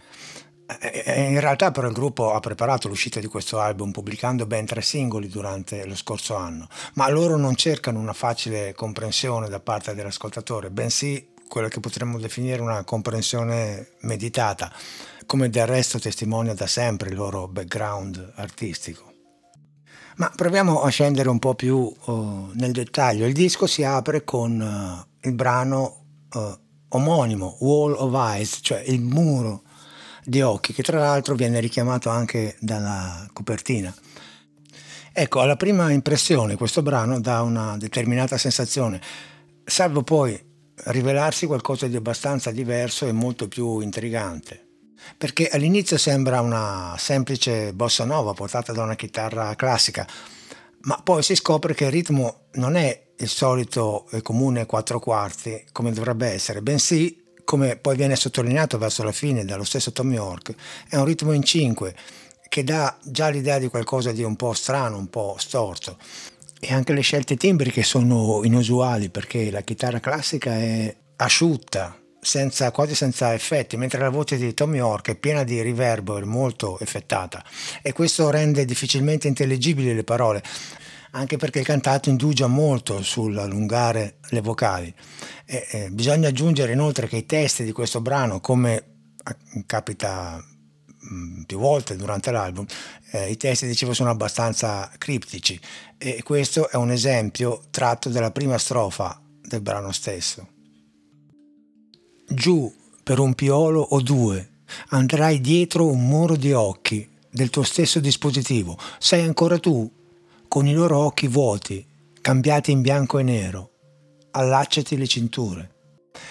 In 1.16 1.38
realtà 1.38 1.70
però 1.70 1.86
il 1.86 1.94
gruppo 1.94 2.32
ha 2.32 2.40
preparato 2.40 2.88
l'uscita 2.88 3.20
di 3.20 3.28
questo 3.28 3.60
album 3.60 3.92
pubblicando 3.92 4.46
ben 4.46 4.66
tre 4.66 4.82
singoli 4.82 5.28
durante 5.28 5.86
lo 5.86 5.94
scorso 5.94 6.34
anno, 6.34 6.66
ma 6.94 7.08
loro 7.08 7.36
non 7.36 7.54
cercano 7.54 8.00
una 8.00 8.12
facile 8.12 8.74
comprensione 8.74 9.48
da 9.48 9.60
parte 9.60 9.94
dell'ascoltatore, 9.94 10.70
bensì 10.70 11.34
quella 11.46 11.68
che 11.68 11.78
potremmo 11.78 12.18
definire 12.18 12.60
una 12.60 12.82
comprensione 12.82 13.90
meditata 14.00 14.72
come 15.24 15.50
del 15.50 15.66
resto 15.66 16.00
testimonia 16.00 16.54
da 16.54 16.66
sempre 16.66 17.10
il 17.10 17.14
loro 17.14 17.46
background 17.46 18.32
artistico. 18.34 19.15
Ma 20.16 20.32
proviamo 20.34 20.80
a 20.80 20.88
scendere 20.88 21.28
un 21.28 21.38
po' 21.38 21.54
più 21.54 21.76
uh, 21.76 22.50
nel 22.54 22.72
dettaglio. 22.72 23.26
Il 23.26 23.34
disco 23.34 23.66
si 23.66 23.84
apre 23.84 24.24
con 24.24 24.58
uh, 24.58 25.26
il 25.28 25.34
brano 25.34 26.04
uh, 26.32 26.58
omonimo, 26.88 27.58
Wall 27.60 27.92
of 27.92 28.14
Eyes, 28.14 28.60
cioè 28.62 28.82
il 28.86 29.02
muro 29.02 29.62
di 30.24 30.40
occhi, 30.40 30.72
che 30.72 30.82
tra 30.82 30.98
l'altro 30.98 31.34
viene 31.34 31.60
richiamato 31.60 32.08
anche 32.08 32.56
dalla 32.60 33.28
copertina. 33.32 33.94
Ecco, 35.12 35.40
alla 35.40 35.56
prima 35.56 35.90
impressione 35.90 36.56
questo 36.56 36.80
brano 36.80 37.20
dà 37.20 37.42
una 37.42 37.76
determinata 37.76 38.38
sensazione, 38.38 39.00
salvo 39.64 40.02
poi 40.02 40.38
rivelarsi 40.84 41.46
qualcosa 41.46 41.88
di 41.88 41.96
abbastanza 41.96 42.50
diverso 42.50 43.06
e 43.06 43.12
molto 43.12 43.48
più 43.48 43.80
intrigante 43.80 44.65
perché 45.16 45.48
all'inizio 45.48 45.98
sembra 45.98 46.40
una 46.40 46.94
semplice 46.98 47.72
bossa 47.72 48.04
nova 48.04 48.32
portata 48.32 48.72
da 48.72 48.82
una 48.82 48.96
chitarra 48.96 49.54
classica, 49.54 50.06
ma 50.80 51.00
poi 51.02 51.22
si 51.22 51.34
scopre 51.34 51.74
che 51.74 51.84
il 51.84 51.90
ritmo 51.90 52.46
non 52.52 52.76
è 52.76 53.04
il 53.18 53.28
solito 53.28 54.06
e 54.10 54.22
comune 54.22 54.66
quattro 54.66 55.00
quarti 55.00 55.64
come 55.72 55.92
dovrebbe 55.92 56.28
essere, 56.28 56.62
bensì, 56.62 57.24
come 57.44 57.76
poi 57.76 57.96
viene 57.96 58.16
sottolineato 58.16 58.76
verso 58.76 59.02
la 59.02 59.12
fine 59.12 59.44
dallo 59.44 59.64
stesso 59.64 59.92
Tom 59.92 60.12
York, 60.12 60.54
è 60.88 60.96
un 60.96 61.04
ritmo 61.04 61.32
in 61.32 61.42
cinque 61.42 61.94
che 62.48 62.64
dà 62.64 62.96
già 63.02 63.28
l'idea 63.28 63.58
di 63.58 63.68
qualcosa 63.68 64.12
di 64.12 64.22
un 64.22 64.36
po' 64.36 64.52
strano, 64.52 64.96
un 64.96 65.08
po' 65.08 65.36
storto. 65.38 65.98
E 66.58 66.72
anche 66.72 66.92
le 66.92 67.02
scelte 67.02 67.36
timbriche 67.36 67.82
sono 67.82 68.42
inusuali 68.44 69.10
perché 69.10 69.50
la 69.50 69.60
chitarra 69.60 70.00
classica 70.00 70.54
è 70.54 70.96
asciutta, 71.16 71.98
senza, 72.26 72.72
quasi 72.72 72.96
senza 72.96 73.32
effetti, 73.32 73.76
mentre 73.76 74.00
la 74.00 74.08
voce 74.08 74.36
di 74.36 74.52
Tom 74.52 74.74
York 74.74 75.10
è 75.10 75.14
piena 75.14 75.44
di 75.44 75.62
riverbero, 75.62 76.26
molto 76.26 76.78
effettata. 76.80 77.44
E 77.82 77.92
questo 77.92 78.30
rende 78.30 78.64
difficilmente 78.64 79.28
intelligibili 79.28 79.94
le 79.94 80.02
parole, 80.02 80.42
anche 81.12 81.36
perché 81.36 81.60
il 81.60 81.64
cantato 81.64 82.08
indugia 82.08 82.48
molto 82.48 83.00
sull'allungare 83.00 84.16
le 84.30 84.40
vocali. 84.40 84.92
E, 85.44 85.66
e 85.70 85.90
bisogna 85.90 86.28
aggiungere 86.28 86.72
inoltre 86.72 87.06
che 87.06 87.16
i 87.16 87.26
testi 87.26 87.62
di 87.62 87.72
questo 87.72 88.00
brano, 88.00 88.40
come 88.40 88.82
capita 89.64 90.42
mm, 91.12 91.42
più 91.42 91.58
volte 91.58 91.94
durante 91.94 92.32
l'album, 92.32 92.66
eh, 93.12 93.30
i 93.30 93.36
testi 93.36 93.68
dicevo 93.68 93.94
sono 93.94 94.10
abbastanza 94.10 94.90
criptici. 94.98 95.58
E 95.96 96.22
questo 96.24 96.68
è 96.68 96.74
un 96.74 96.90
esempio 96.90 97.62
tratto 97.70 98.08
dalla 98.08 98.32
prima 98.32 98.58
strofa 98.58 99.20
del 99.40 99.60
brano 99.60 99.92
stesso 99.92 100.54
giù 102.28 102.72
per 103.02 103.18
un 103.18 103.34
piolo 103.34 103.80
o 103.80 104.00
due, 104.00 104.50
andrai 104.88 105.40
dietro 105.40 105.86
un 105.86 106.06
muro 106.06 106.36
di 106.36 106.52
occhi 106.52 107.08
del 107.30 107.50
tuo 107.50 107.62
stesso 107.62 108.00
dispositivo. 108.00 108.76
Sei 108.98 109.22
ancora 109.22 109.58
tu, 109.58 109.90
con 110.48 110.66
i 110.66 110.72
loro 110.72 110.98
occhi 110.98 111.28
vuoti, 111.28 111.86
cambiati 112.20 112.72
in 112.72 112.80
bianco 112.80 113.18
e 113.18 113.22
nero. 113.22 113.70
Allacciati 114.32 114.96
le 114.96 115.06
cinture. 115.06 115.74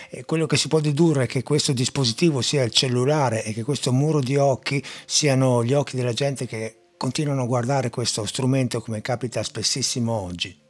E 0.10 0.25
quello 0.25 0.48
che 0.48 0.58
si 0.58 0.68
può 0.68 0.80
dedurre 0.80 1.24
è 1.24 1.28
che 1.28 1.44
questo 1.44 1.74
dispositivo 1.74 2.42
sia 2.42 2.64
il 2.64 2.72
cellulare 2.72 3.44
e 3.44 3.54
che 3.54 3.64
questo 3.64 3.94
muro 3.94 4.20
di 4.20 4.36
occhi 4.36 4.84
siano 5.06 5.64
gli 5.64 5.74
occhi 5.74 5.96
della 5.96 6.14
gente 6.14 6.46
che 6.48 6.78
continuano 6.98 7.44
a 7.44 7.48
guardare 7.48 7.90
questo 7.90 8.25
strumento 8.25 8.82
come 8.82 9.02
capita 9.02 9.44
spessissimo 9.44 10.12
oggi. 10.12 10.65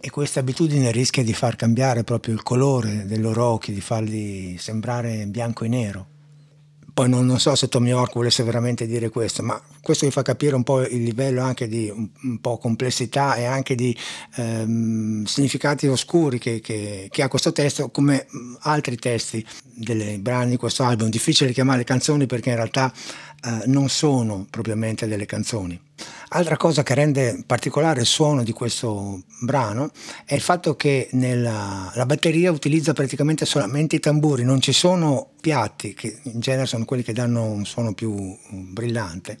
E 0.00 0.10
questa 0.10 0.40
abitudine 0.40 0.92
rischia 0.92 1.24
di 1.24 1.34
far 1.34 1.56
cambiare 1.56 2.04
proprio 2.04 2.32
il 2.32 2.42
colore 2.42 3.04
dei 3.06 3.18
loro 3.18 3.44
occhi, 3.44 3.72
di 3.72 3.80
farli 3.80 4.56
sembrare 4.56 5.26
bianco 5.26 5.64
e 5.64 5.68
nero. 5.68 6.06
Poi 6.98 7.08
non, 7.08 7.26
non 7.26 7.38
so 7.38 7.54
se 7.54 7.68
Tom 7.68 7.86
York 7.86 8.14
volesse 8.14 8.42
veramente 8.42 8.86
dire 8.86 9.08
questo, 9.08 9.42
ma 9.42 9.60
questo 9.80 10.04
vi 10.04 10.10
fa 10.10 10.22
capire 10.22 10.56
un 10.56 10.64
po' 10.64 10.80
il 10.82 11.02
livello 11.02 11.42
anche 11.42 11.68
di 11.68 11.88
un, 11.88 12.08
un 12.22 12.40
po' 12.40 12.58
complessità 12.58 13.36
e 13.36 13.44
anche 13.44 13.76
di 13.76 13.96
ehm, 14.36 15.24
significati 15.24 15.86
oscuri 15.86 16.38
che, 16.38 16.60
che, 16.60 17.08
che, 17.08 17.22
ha 17.22 17.28
questo 17.28 17.52
testo, 17.52 17.90
come 17.90 18.26
altri 18.62 18.96
testi 18.96 19.46
dei 19.62 20.18
brani 20.18 20.50
di 20.50 20.56
questo 20.56 20.82
album. 20.82 21.08
Difficile 21.08 21.52
chiamare 21.52 21.84
canzoni 21.84 22.26
perché 22.26 22.50
in 22.50 22.56
realtà 22.56 22.92
eh, 23.44 23.62
non 23.66 23.88
sono 23.88 24.46
propriamente 24.50 25.06
delle 25.06 25.26
canzoni. 25.26 25.87
Altra 26.30 26.58
cosa 26.58 26.82
che 26.82 26.92
rende 26.92 27.42
particolare 27.46 28.00
il 28.00 28.06
suono 28.06 28.42
di 28.42 28.52
questo 28.52 29.22
brano 29.40 29.90
è 30.26 30.34
il 30.34 30.42
fatto 30.42 30.76
che 30.76 31.08
nella, 31.12 31.90
la 31.94 32.04
batteria 32.04 32.50
utilizza 32.52 32.92
praticamente 32.92 33.46
solamente 33.46 33.96
i 33.96 34.00
tamburi, 34.00 34.44
non 34.44 34.60
ci 34.60 34.72
sono 34.72 35.30
piatti, 35.40 35.94
che 35.94 36.18
in 36.24 36.40
genere 36.40 36.66
sono 36.66 36.84
quelli 36.84 37.02
che 37.02 37.14
danno 37.14 37.44
un 37.44 37.64
suono 37.64 37.94
più 37.94 38.36
brillante, 38.50 39.38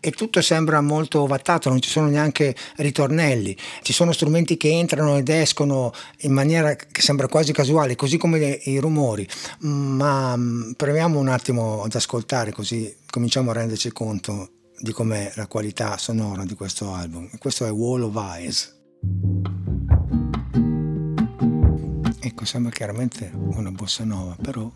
e 0.00 0.12
tutto 0.12 0.40
sembra 0.40 0.80
molto 0.80 1.20
ovattato, 1.20 1.68
non 1.68 1.82
ci 1.82 1.90
sono 1.90 2.08
neanche 2.08 2.56
ritornelli, 2.76 3.54
ci 3.82 3.92
sono 3.92 4.12
strumenti 4.12 4.56
che 4.56 4.70
entrano 4.70 5.18
ed 5.18 5.28
escono 5.28 5.92
in 6.20 6.32
maniera 6.32 6.74
che 6.74 7.02
sembra 7.02 7.28
quasi 7.28 7.52
casuale, 7.52 7.96
così 7.96 8.16
come 8.16 8.38
i 8.64 8.78
rumori, 8.78 9.28
ma 9.58 10.34
mm, 10.34 10.72
proviamo 10.72 11.18
un 11.18 11.28
attimo 11.28 11.82
ad 11.82 11.94
ascoltare 11.94 12.50
così 12.50 12.96
cominciamo 13.10 13.50
a 13.50 13.54
renderci 13.54 13.92
conto 13.92 14.52
di 14.80 14.92
com'è 14.92 15.32
la 15.34 15.46
qualità 15.46 15.96
sonora 15.98 16.44
di 16.44 16.54
questo 16.54 16.92
album. 16.92 17.28
Questo 17.38 17.66
è 17.66 17.70
Wall 17.70 18.02
of 18.02 18.16
Eyes. 18.16 18.78
Ecco, 22.20 22.44
sembra 22.44 22.72
chiaramente 22.72 23.30
una 23.34 23.70
bossa 23.70 24.04
nova, 24.04 24.36
però 24.40 24.72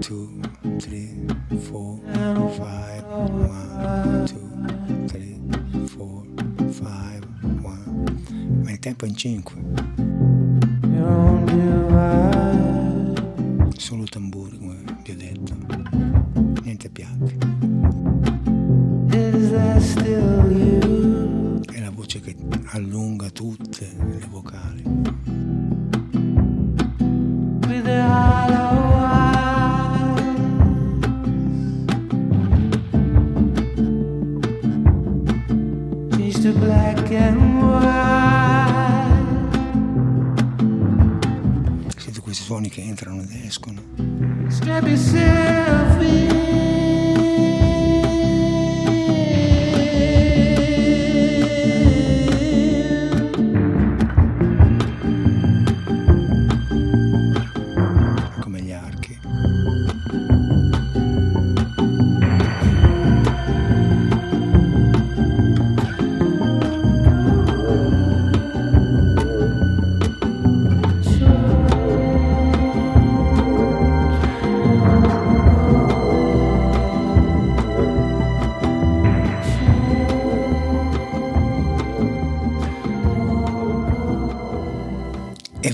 two, 0.00 0.40
three, 0.78 1.26
four, 1.68 1.98
five, 2.56 3.04
one, 3.04 4.26
two, 4.26 5.08
three, 5.08 5.38
four, 5.88 6.24
five, 6.72 7.24
one. 7.62 8.62
Ma 8.62 8.70
il 8.70 8.78
tempo 8.78 9.04
è 9.04 9.08
in 9.08 9.16
5. 9.16 10.62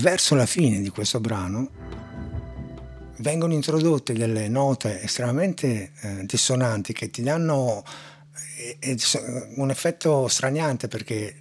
Verso 0.01 0.35
la 0.35 0.45
fine 0.45 0.81
di 0.81 0.89
questo 0.89 1.19
brano 1.19 1.69
vengono 3.17 3.53
introdotte 3.53 4.13
delle 4.13 4.49
note 4.49 5.01
estremamente 5.01 5.91
eh, 6.01 6.25
dissonanti 6.25 6.91
che 6.91 7.11
ti 7.11 7.21
danno 7.21 7.83
eh, 8.79 8.97
un 9.55 9.69
effetto 9.69 10.27
straniante 10.27 10.87
perché 10.87 11.15
eh, 11.23 11.35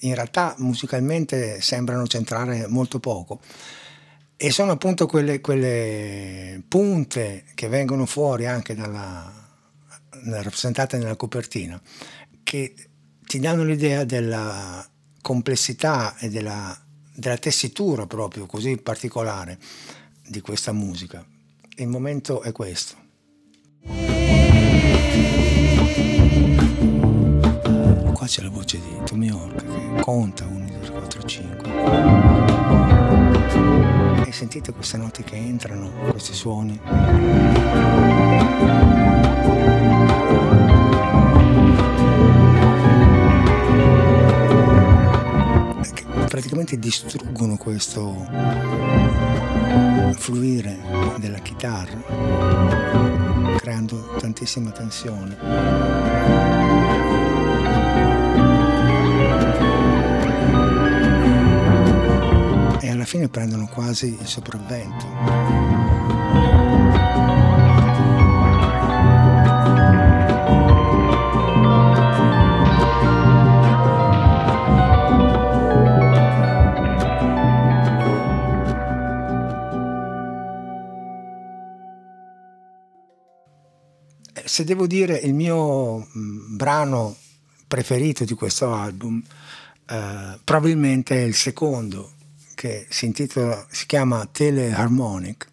in 0.00 0.14
realtà 0.14 0.54
musicalmente 0.58 1.60
sembrano 1.60 2.06
centrare 2.06 2.66
molto 2.66 2.98
poco. 2.98 3.40
E 4.36 4.50
sono 4.50 4.72
appunto 4.72 5.06
quelle, 5.06 5.40
quelle 5.40 6.60
punte 6.66 7.44
che 7.54 7.68
vengono 7.68 8.06
fuori 8.06 8.46
anche 8.46 8.74
dalla, 8.74 9.32
rappresentate 10.24 10.98
nella 10.98 11.14
copertina 11.14 11.80
che 12.42 12.74
ti 13.24 13.38
danno 13.38 13.62
l'idea 13.62 14.02
della 14.02 14.84
complessità 15.20 16.16
e 16.18 16.28
della 16.28 16.81
della 17.14 17.36
tessitura 17.36 18.06
proprio 18.06 18.46
così 18.46 18.76
particolare 18.78 19.58
di 20.26 20.40
questa 20.40 20.72
musica. 20.72 21.24
Il 21.76 21.88
momento 21.88 22.42
è 22.42 22.52
questo. 22.52 22.96
Qua 28.12 28.26
c'è 28.26 28.42
la 28.42 28.50
voce 28.50 28.78
di 28.80 28.98
Tommy 29.04 29.26
York 29.26 29.64
che 29.64 30.00
conta 30.00 30.46
1, 30.46 30.66
2, 30.66 30.80
3, 30.80 30.92
4, 30.92 31.22
5. 31.22 31.70
E 34.26 34.32
sentite 34.32 34.72
queste 34.72 34.96
note 34.96 35.22
che 35.24 35.36
entrano, 35.36 35.90
questi 36.10 36.32
suoni. 36.32 36.80
Praticamente 46.32 46.78
distruggono 46.78 47.58
questo 47.58 48.26
fluire 50.14 50.78
della 51.18 51.40
chitarra 51.40 52.00
creando 53.58 54.14
tantissima 54.18 54.70
tensione. 54.70 55.36
E 62.80 62.88
alla 62.88 63.04
fine 63.04 63.28
prendono 63.28 63.66
quasi 63.66 64.16
il 64.18 64.26
sopravvento. 64.26 65.61
Se 84.52 84.64
devo 84.64 84.86
dire 84.86 85.16
il 85.16 85.32
mio 85.32 86.06
mm, 86.14 86.56
brano 86.56 87.16
preferito 87.66 88.26
di 88.26 88.34
questo 88.34 88.70
album, 88.74 89.22
eh, 89.88 90.38
probabilmente 90.44 91.16
è 91.16 91.22
il 91.22 91.34
secondo, 91.34 92.12
che 92.54 92.86
si, 92.90 93.06
intitola, 93.06 93.66
si 93.70 93.86
chiama 93.86 94.28
Teleharmonic, 94.30 95.48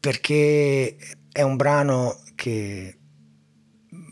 perché 0.00 0.96
è 1.30 1.42
un 1.42 1.56
brano 1.56 2.22
che 2.34 2.96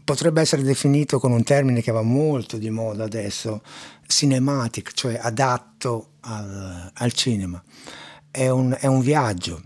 potrebbe 0.04 0.42
essere 0.42 0.60
definito 0.60 1.18
con 1.18 1.32
un 1.32 1.42
termine 1.42 1.80
che 1.80 1.90
va 1.90 2.02
molto 2.02 2.58
di 2.58 2.68
moda 2.68 3.04
adesso, 3.04 3.62
cinematic, 4.06 4.92
cioè 4.92 5.18
adatto 5.18 6.16
al, 6.20 6.90
al 6.92 7.12
cinema. 7.12 7.64
È 8.30 8.46
un, 8.50 8.76
è 8.78 8.84
un, 8.84 9.00
viaggio. 9.00 9.62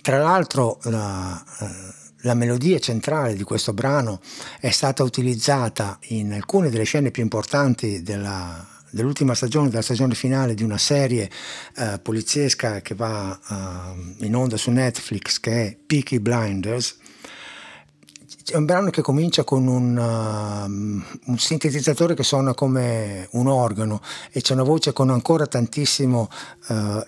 Tra 0.00 0.16
l'altro 0.16 0.78
la, 0.84 1.44
eh, 1.60 2.00
la 2.22 2.34
melodia 2.34 2.78
centrale 2.78 3.34
di 3.34 3.42
questo 3.42 3.72
brano 3.72 4.20
è 4.60 4.70
stata 4.70 5.02
utilizzata 5.02 5.98
in 6.08 6.32
alcune 6.32 6.70
delle 6.70 6.84
scene 6.84 7.10
più 7.10 7.22
importanti 7.22 8.02
della, 8.02 8.66
dell'ultima 8.90 9.34
stagione, 9.34 9.68
della 9.68 9.82
stagione 9.82 10.14
finale 10.14 10.54
di 10.54 10.62
una 10.62 10.78
serie 10.78 11.30
uh, 11.76 12.00
poliziesca 12.00 12.80
che 12.80 12.94
va 12.94 13.38
uh, 13.48 14.24
in 14.24 14.36
onda 14.36 14.56
su 14.56 14.70
Netflix 14.70 15.40
che 15.40 15.66
è 15.66 15.76
Peaky 15.84 16.18
Blinders. 16.18 16.98
È 18.44 18.56
un 18.56 18.64
brano 18.64 18.90
che 18.90 19.02
comincia 19.02 19.44
con 19.44 19.66
un, 19.66 19.96
uh, 19.96 21.30
un, 21.30 21.38
sintetizzatore 21.38 22.14
che 22.14 22.24
suona 22.24 22.54
come 22.54 23.28
un 23.32 23.46
organo 23.46 24.00
e 24.30 24.40
c'è 24.40 24.52
una 24.52 24.64
voce 24.64 24.92
con 24.92 25.10
ancora 25.10 25.46
tantissimo 25.46 26.28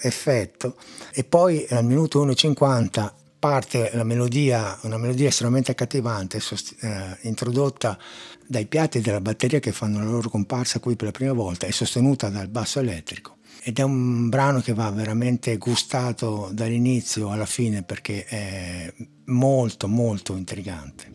effetto 0.01 0.77
e 1.13 1.25
poi 1.25 1.67
al 1.71 1.85
minuto 1.85 2.25
1.50 2.25 3.24
parte 3.45 3.91
la 3.93 4.05
melodia, 4.05 4.79
una 4.85 4.97
melodia 4.97 5.29
estremamente 5.29 5.71
accattivante, 5.71 6.41
sost- 6.41 6.83
eh, 6.83 7.19
introdotta 7.29 7.99
dai 8.47 8.65
piatti 8.65 9.03
della 9.03 9.21
batteria 9.21 9.61
che 9.61 9.71
fanno 9.71 9.99
la 9.99 10.07
loro 10.07 10.31
comparsa 10.31 10.81
qui 10.81 10.97
per 10.97 11.09
la 11.09 11.13
prima 11.13 11.35
volta 11.35 11.67
e 11.67 11.73
sostenuta 11.73 12.31
dal 12.31 12.49
basso 12.49 12.81
elettrico. 12.81 13.37
Ed 13.67 13.79
è 13.79 13.83
un 13.83 14.29
brano 14.29 14.61
che 14.61 14.75
va 14.75 14.91
veramente 14.91 15.57
gustato 15.57 16.51
dall'inizio 16.53 17.31
alla 17.31 17.47
fine 17.47 17.83
perché 17.83 18.27
è 18.27 18.93
molto 19.29 19.89
molto 19.89 20.37
intrigante. 20.37 21.11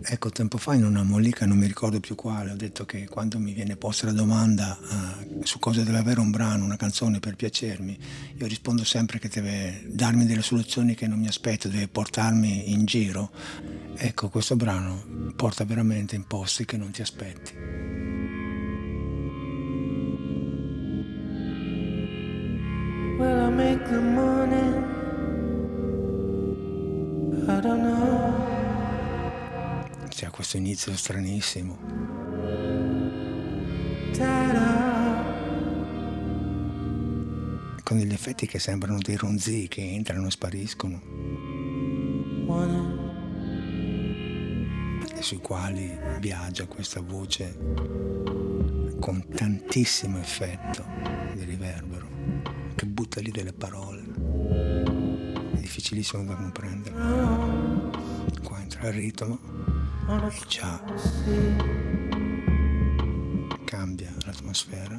Ecco, 0.00 0.30
tempo 0.30 0.56
fa 0.56 0.74
in 0.74 0.84
una 0.84 1.02
mollica, 1.02 1.46
non 1.46 1.58
mi 1.58 1.66
ricordo 1.66 1.98
più 1.98 2.14
quale, 2.14 2.52
ho 2.52 2.56
detto 2.56 2.84
che 2.84 3.08
quando 3.08 3.40
mi 3.40 3.52
viene 3.52 3.74
posta 3.74 4.06
la 4.06 4.12
domanda 4.12 4.78
uh, 4.80 5.42
su 5.42 5.58
cosa 5.58 5.82
deve 5.82 5.98
avere 5.98 6.20
un 6.20 6.30
brano, 6.30 6.64
una 6.64 6.76
canzone 6.76 7.18
per 7.18 7.34
piacermi, 7.34 7.98
io 8.36 8.46
rispondo 8.46 8.84
sempre 8.84 9.18
che 9.18 9.26
deve 9.28 9.82
darmi 9.88 10.26
delle 10.26 10.42
soluzioni 10.42 10.94
che 10.94 11.08
non 11.08 11.18
mi 11.18 11.26
aspetto, 11.26 11.66
deve 11.66 11.88
portarmi 11.88 12.70
in 12.70 12.84
giro. 12.84 13.32
Ecco, 13.96 14.28
questo 14.28 14.54
brano 14.54 15.32
porta 15.34 15.64
veramente 15.64 16.14
in 16.14 16.24
posti 16.24 16.64
che 16.66 16.76
non 16.76 16.92
ti 16.92 17.02
aspetti. 17.02 18.13
Will 23.16 23.46
I 23.46 23.48
make 23.48 23.84
the 23.84 24.00
money? 24.00 24.92
I 27.46 27.60
don't 27.60 27.80
know. 27.80 28.34
C'è 30.08 30.30
questo 30.30 30.56
inizio 30.56 30.96
stranissimo. 30.96 31.78
Con 37.84 37.98
degli 37.98 38.12
effetti 38.12 38.46
che 38.48 38.58
sembrano 38.58 38.98
dei 38.98 39.16
ronzi 39.16 39.68
che 39.68 39.82
entrano 39.82 40.26
e 40.26 40.30
spariscono. 40.30 41.00
E 45.14 45.22
sui 45.22 45.38
quali 45.38 45.96
viaggia 46.18 46.66
questa 46.66 47.00
voce 47.00 47.56
con 48.98 49.24
tantissimo 49.28 50.18
effetto 50.18 50.84
di 51.34 51.44
riverbero 51.44 52.13
butta 53.04 53.20
lì 53.20 53.30
delle 53.30 53.52
parole. 53.52 54.02
È 55.52 55.58
difficilissimo 55.58 56.24
da 56.24 56.34
comprendere. 56.36 56.94
Qua 58.42 58.60
entra 58.60 58.88
il 58.88 58.94
ritmo 58.94 59.38
già 60.48 60.82
cambia 63.64 64.10
l'atmosfera. 64.24 64.98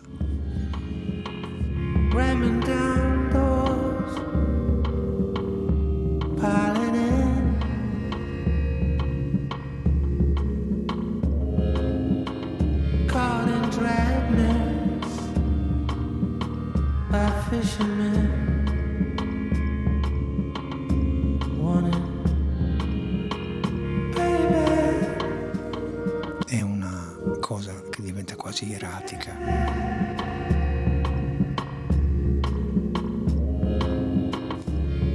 Cosa 27.45 27.79
che 27.91 28.01
diventa 28.01 28.35
quasi 28.35 28.67
iratica. 28.71 29.37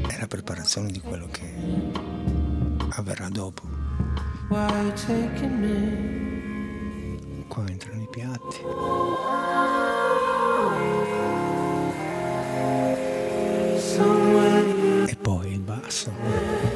È 0.06 0.16
la 0.16 0.26
preparazione 0.28 0.92
di 0.92 1.00
quello 1.00 1.26
che 1.26 1.52
avverrà 2.90 3.28
dopo. 3.30 3.62
Qua 7.48 7.66
entrano 7.66 8.00
i 8.00 8.08
piatti. 8.08 8.58
E 15.10 15.16
poi 15.16 15.52
il 15.52 15.60
basso. 15.62 16.69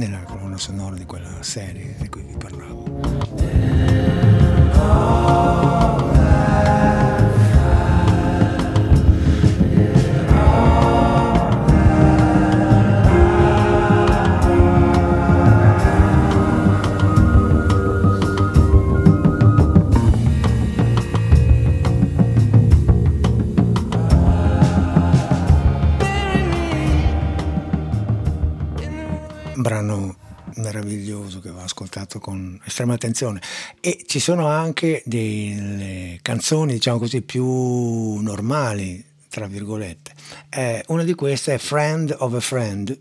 Nella 0.00 0.22
colonna 0.22 0.56
sonora 0.56 0.96
di 0.96 1.04
quella 1.04 1.42
serie 1.42 1.94
di 1.98 2.08
cui 2.08 2.22
vi 2.22 2.34
parlavo. 2.34 2.89
Attenzione. 32.94 33.40
E 33.80 34.04
ci 34.06 34.20
sono 34.20 34.46
anche 34.46 35.02
delle 35.04 36.18
canzoni 36.22 36.74
diciamo 36.74 36.98
così 36.98 37.22
più 37.22 37.44
normali 38.20 39.04
tra 39.28 39.46
virgolette. 39.46 40.12
Eh, 40.48 40.84
una 40.88 41.04
di 41.04 41.14
queste 41.14 41.54
è 41.54 41.58
Friend 41.58 42.14
of 42.18 42.34
a 42.34 42.40
Friend 42.40 42.98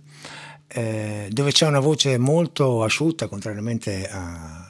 eh, 0.67 1.27
dove 1.31 1.51
c'è 1.51 1.65
una 1.65 1.79
voce 1.79 2.17
molto 2.17 2.83
asciutta 2.83 3.27
contrariamente 3.27 4.07
a 4.07 4.69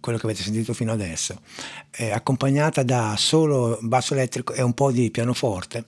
quello 0.00 0.18
che 0.18 0.26
avete 0.26 0.42
sentito 0.42 0.74
fino 0.74 0.90
adesso, 0.90 1.40
eh, 1.92 2.10
accompagnata 2.10 2.82
da 2.82 3.14
solo 3.16 3.78
basso 3.82 4.14
elettrico 4.14 4.52
e 4.52 4.60
un 4.60 4.74
po' 4.74 4.90
di 4.90 5.12
pianoforte. 5.12 5.84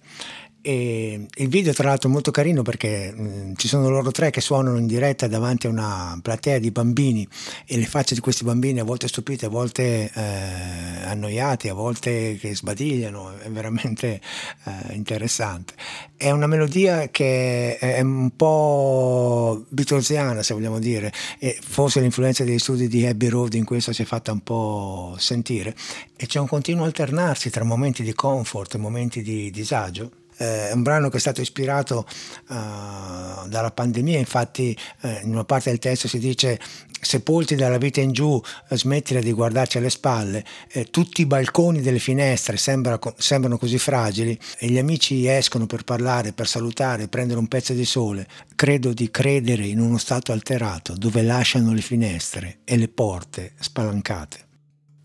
E 0.66 1.26
il 1.34 1.48
video 1.48 1.74
tra 1.74 1.88
l'altro 1.88 2.08
è 2.08 2.12
molto 2.12 2.30
carino 2.30 2.62
perché 2.62 3.12
mh, 3.12 3.52
ci 3.56 3.68
sono 3.68 3.90
loro 3.90 4.10
tre 4.12 4.30
che 4.30 4.40
suonano 4.40 4.78
in 4.78 4.86
diretta 4.86 5.26
davanti 5.26 5.66
a 5.66 5.68
una 5.68 6.18
platea 6.22 6.58
di 6.58 6.70
bambini 6.70 7.28
e 7.66 7.76
le 7.76 7.84
facce 7.84 8.14
di 8.14 8.22
questi 8.22 8.44
bambini 8.44 8.80
a 8.80 8.84
volte 8.84 9.06
stupite, 9.06 9.44
a 9.44 9.50
volte 9.50 10.10
eh, 10.10 11.04
annoiati, 11.04 11.68
a 11.68 11.74
volte 11.74 12.38
che 12.40 12.56
sbadigliano, 12.56 13.40
è 13.40 13.50
veramente 13.50 14.22
eh, 14.64 14.94
interessante. 14.94 15.74
È 16.16 16.30
una 16.30 16.46
melodia 16.46 17.10
che 17.10 17.76
è 17.76 18.00
un 18.00 18.30
po' 18.34 19.66
beatlesiana 19.68 20.42
se 20.42 20.54
vogliamo 20.54 20.78
dire 20.78 21.12
e 21.38 21.58
forse 21.60 22.00
l'influenza 22.00 22.42
degli 22.42 22.58
studi 22.58 22.88
di 22.88 23.04
Abbey 23.04 23.28
Road 23.28 23.52
in 23.52 23.66
questo 23.66 23.92
si 23.92 24.00
è 24.00 24.06
fatta 24.06 24.32
un 24.32 24.40
po' 24.40 25.14
sentire 25.18 25.76
e 26.16 26.24
c'è 26.24 26.40
un 26.40 26.48
continuo 26.48 26.86
alternarsi 26.86 27.50
tra 27.50 27.64
momenti 27.64 28.02
di 28.02 28.14
comfort 28.14 28.76
e 28.76 28.78
momenti 28.78 29.20
di 29.20 29.50
disagio 29.50 30.22
è 30.36 30.70
un 30.72 30.82
brano 30.82 31.08
che 31.08 31.16
è 31.16 31.20
stato 31.20 31.40
ispirato 31.40 32.06
uh, 32.48 33.48
dalla 33.48 33.70
pandemia, 33.72 34.18
infatti 34.18 34.76
eh, 35.02 35.20
in 35.22 35.30
una 35.30 35.44
parte 35.44 35.70
del 35.70 35.78
testo 35.78 36.08
si 36.08 36.18
dice 36.18 36.58
sepolti 37.04 37.54
dalla 37.54 37.78
vita 37.78 38.00
in 38.00 38.12
giù, 38.12 38.40
eh, 38.68 38.76
smettila 38.76 39.20
di 39.20 39.32
guardarci 39.32 39.78
alle 39.78 39.90
spalle, 39.90 40.44
eh, 40.72 40.90
tutti 40.90 41.20
i 41.20 41.26
balconi 41.26 41.80
delle 41.80 41.98
finestre 41.98 42.56
sembra, 42.56 42.98
sembrano 43.16 43.58
così 43.58 43.78
fragili 43.78 44.38
e 44.58 44.68
gli 44.68 44.78
amici 44.78 45.26
escono 45.28 45.66
per 45.66 45.84
parlare, 45.84 46.32
per 46.32 46.48
salutare, 46.48 47.08
prendere 47.08 47.38
un 47.38 47.46
pezzo 47.46 47.72
di 47.72 47.84
sole. 47.84 48.26
Credo 48.54 48.92
di 48.92 49.10
credere 49.10 49.66
in 49.66 49.80
uno 49.80 49.98
stato 49.98 50.32
alterato 50.32 50.94
dove 50.96 51.22
lasciano 51.22 51.72
le 51.72 51.82
finestre 51.82 52.58
e 52.64 52.76
le 52.76 52.88
porte 52.88 53.52
spalancate. 53.60 54.38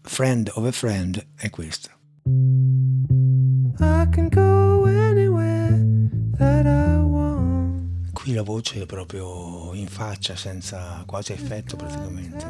Friend 0.02 0.50
of 0.54 0.66
a 0.66 0.72
friend 0.72 1.24
è 1.36 1.50
questo. 1.50 1.90
I 3.82 4.08
can 4.12 4.28
go 4.30 4.69
Qui 8.14 8.34
la 8.34 8.44
voce 8.44 8.84
è 8.84 8.86
proprio 8.86 9.74
in 9.74 9.88
faccia, 9.88 10.36
senza 10.38 11.04
quasi 11.06 11.34
effetto 11.34 11.76
praticamente. 11.76 12.46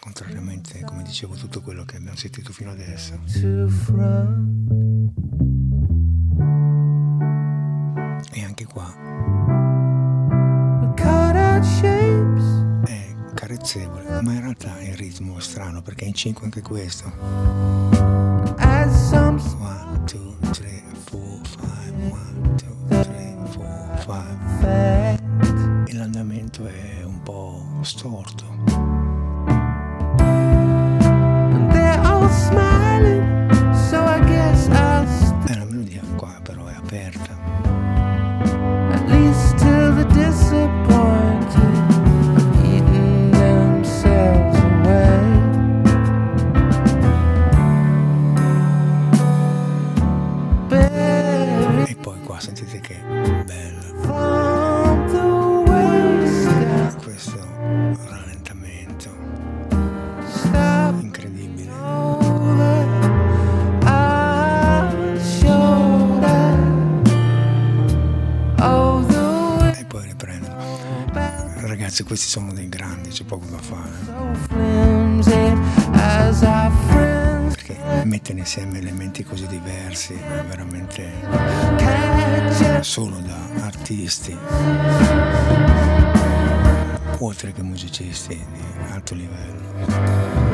Contrariamente, 0.00 0.80
come 0.82 1.02
dicevo, 1.02 1.34
tutto 1.34 1.62
quello 1.62 1.84
che 1.84 1.96
abbiamo 1.96 2.16
sentito 2.16 2.52
fino 2.52 2.70
adesso. 2.70 3.18
E 8.32 8.42
anche 8.42 8.66
qua 8.66 8.94
è 12.84 13.14
carezzevole, 13.34 14.20
ma 14.22 14.32
in 14.32 14.40
realtà 14.40 14.80
il 14.82 14.94
ritmo 14.94 15.38
è 15.38 15.40
strano 15.40 15.82
perché 15.82 16.04
è 16.04 16.08
in 16.08 16.14
5 16.14 16.44
anche 16.44 16.62
questo. 16.62 17.12
È 26.62 27.02
un 27.02 27.20
po' 27.22 27.60
storto. 27.82 29.03
Questi 72.14 72.30
sono 72.30 72.52
dei 72.52 72.68
grandi, 72.68 73.08
c'è 73.08 73.24
poco 73.24 73.44
da 73.46 73.58
fare. 73.58 73.90
Perché 77.48 77.76
mettere 78.04 78.38
insieme 78.38 78.78
elementi 78.78 79.24
così 79.24 79.48
diversi, 79.48 80.14
veramente 80.46 81.10
solo 82.82 83.18
da 83.18 83.64
artisti, 83.64 84.36
oltre 87.18 87.52
che 87.52 87.62
musicisti 87.64 88.36
di 88.36 88.92
alto 88.92 89.14
livello. 89.16 90.53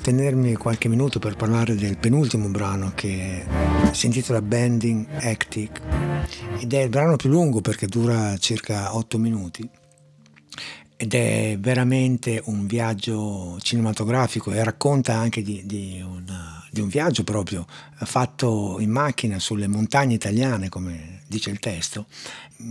Tenermi 0.00 0.54
qualche 0.54 0.88
minuto 0.88 1.18
per 1.18 1.36
parlare 1.36 1.74
del 1.74 1.98
penultimo 1.98 2.48
brano 2.48 2.92
che 2.94 3.44
si 3.92 4.06
intitola 4.06 4.40
Bending 4.40 5.06
Hectic 5.20 5.80
ed 6.58 6.72
è 6.72 6.82
il 6.82 6.88
brano 6.88 7.16
più 7.16 7.28
lungo 7.28 7.60
perché 7.60 7.86
dura 7.86 8.36
circa 8.38 8.96
8 8.96 9.18
minuti 9.18 9.68
ed 10.96 11.14
è 11.14 11.56
veramente 11.58 12.42
un 12.46 12.66
viaggio 12.66 13.56
cinematografico 13.60 14.52
e 14.52 14.62
racconta 14.62 15.14
anche 15.14 15.42
di, 15.42 15.62
di, 15.64 16.04
una, 16.06 16.62
di, 16.70 16.80
un 16.80 16.88
viaggio 16.88 17.24
proprio 17.24 17.66
fatto 17.96 18.76
in 18.80 18.90
macchina 18.90 19.38
sulle 19.38 19.66
montagne 19.66 20.12
italiane, 20.12 20.68
come 20.68 21.19
dice 21.30 21.50
il 21.50 21.60
testo, 21.60 22.06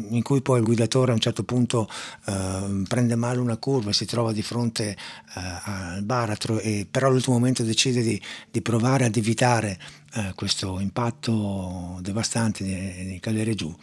in 0.09 0.21
cui 0.21 0.41
poi 0.41 0.59
il 0.59 0.65
guidatore 0.65 1.11
a 1.11 1.13
un 1.13 1.21
certo 1.21 1.43
punto 1.43 1.89
eh, 2.25 2.83
prende 2.85 3.15
male 3.15 3.39
una 3.39 3.55
curva 3.55 3.93
si 3.93 4.03
trova 4.05 4.33
di 4.33 4.41
fronte 4.41 4.89
eh, 4.89 4.97
al 5.63 6.03
baratro, 6.03 6.59
e 6.59 6.85
però 6.89 7.07
all'ultimo 7.07 7.37
momento 7.37 7.63
decide 7.63 8.01
di, 8.01 8.21
di 8.51 8.61
provare 8.61 9.05
ad 9.05 9.15
evitare 9.15 9.79
eh, 10.15 10.33
questo 10.35 10.81
impatto 10.81 11.99
devastante 12.01 12.65
di, 12.65 13.11
di 13.11 13.19
cadere 13.21 13.55
giù. 13.55 13.73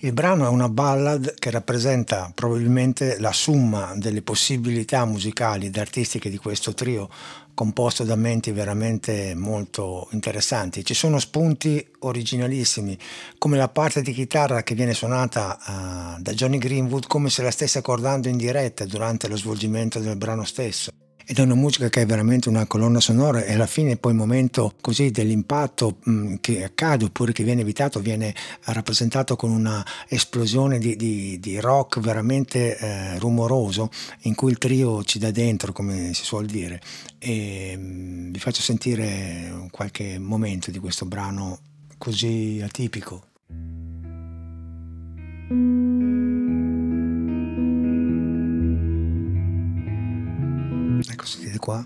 Il 0.00 0.12
brano 0.12 0.44
è 0.44 0.48
una 0.48 0.68
ballad 0.68 1.34
che 1.38 1.50
rappresenta 1.50 2.30
probabilmente 2.34 3.18
la 3.20 3.32
summa 3.32 3.94
delle 3.96 4.22
possibilità 4.22 5.04
musicali 5.04 5.66
ed 5.66 5.78
artistiche 5.78 6.28
di 6.28 6.36
questo 6.36 6.74
trio 6.74 7.08
composto 7.54 8.02
da 8.02 8.16
menti 8.16 8.50
veramente 8.50 9.34
molto 9.34 10.08
interessanti. 10.10 10.84
Ci 10.84 10.94
sono 10.94 11.18
spunti 11.18 11.86
originalissimi, 12.00 12.98
come 13.38 13.56
la 13.56 13.68
parte 13.68 14.02
di 14.02 14.12
chitarra 14.12 14.62
che 14.64 14.74
viene 14.74 14.92
suonata 14.92 15.58
uh, 15.64 16.20
da 16.20 16.32
Johnny 16.32 16.58
Greenwood 16.58 17.06
come 17.06 17.30
se 17.30 17.42
la 17.42 17.52
stesse 17.52 17.78
accordando 17.78 18.28
in 18.28 18.36
diretta 18.36 18.84
durante 18.84 19.28
lo 19.28 19.36
svolgimento 19.36 20.00
del 20.00 20.16
brano 20.16 20.44
stesso 20.44 20.90
ed 21.26 21.38
è 21.38 21.42
una 21.42 21.54
musica 21.54 21.88
che 21.88 22.02
è 22.02 22.06
veramente 22.06 22.48
una 22.48 22.66
colonna 22.66 23.00
sonora 23.00 23.42
e 23.44 23.54
alla 23.54 23.66
fine 23.66 23.96
poi 23.96 24.12
il 24.12 24.18
momento 24.18 24.74
così 24.80 25.10
dell'impatto 25.10 25.96
mh, 26.02 26.10
mm, 26.10 26.34
che 26.40 26.64
accade 26.64 27.06
oppure 27.06 27.32
che 27.32 27.44
viene 27.44 27.62
evitato 27.62 28.00
viene 28.00 28.34
rappresentato 28.64 29.36
con 29.36 29.50
una 29.50 29.84
esplosione 30.08 30.78
di, 30.78 30.96
di, 30.96 31.38
di 31.40 31.58
rock 31.60 32.00
veramente 32.00 32.76
eh, 32.76 33.18
rumoroso 33.18 33.90
in 34.22 34.34
cui 34.34 34.50
il 34.50 34.58
trio 34.58 35.02
ci 35.04 35.18
dà 35.18 35.30
dentro 35.30 35.72
come 35.72 36.12
si 36.12 36.24
suol 36.24 36.46
dire 36.46 36.80
e 37.18 37.76
mh, 37.76 37.82
mm, 37.82 38.32
vi 38.32 38.38
faccio 38.38 38.60
sentire 38.60 39.68
qualche 39.70 40.18
momento 40.18 40.70
di 40.70 40.78
questo 40.78 41.06
brano 41.06 41.58
così 41.98 42.60
atipico. 42.62 43.32
Ecco, 51.08 51.26
sentite 51.26 51.58
qua. 51.58 51.84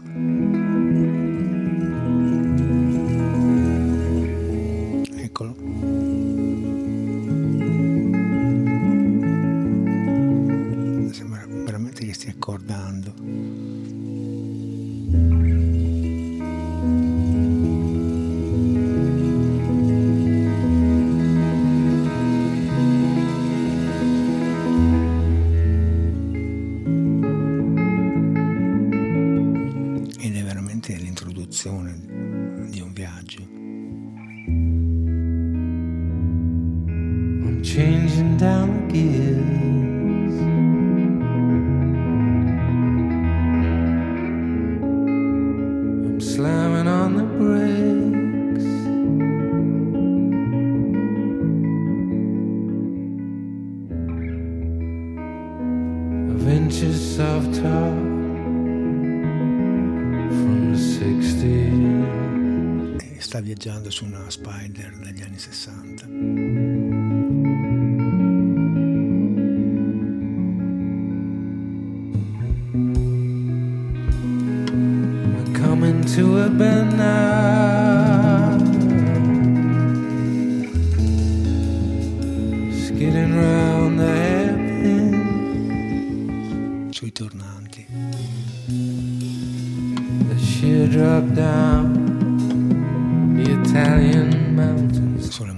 Viaggiando 63.48 63.90
su 63.90 64.04
una 64.04 64.28
Spider 64.28 64.94
degli 64.98 65.22
anni 65.22 65.38
60. 65.38 66.07
Sui 86.90 87.12
tornanti. 87.12 87.86
The 90.28 90.36
down. 91.34 92.06
Sulle 95.20 95.52
montagne 95.52 95.57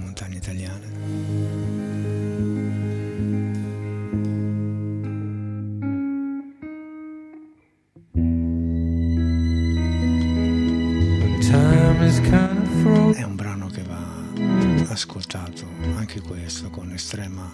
Ascoltato, 15.11 15.67
anche 15.97 16.21
questo, 16.21 16.69
con 16.69 16.93
estrema 16.93 17.51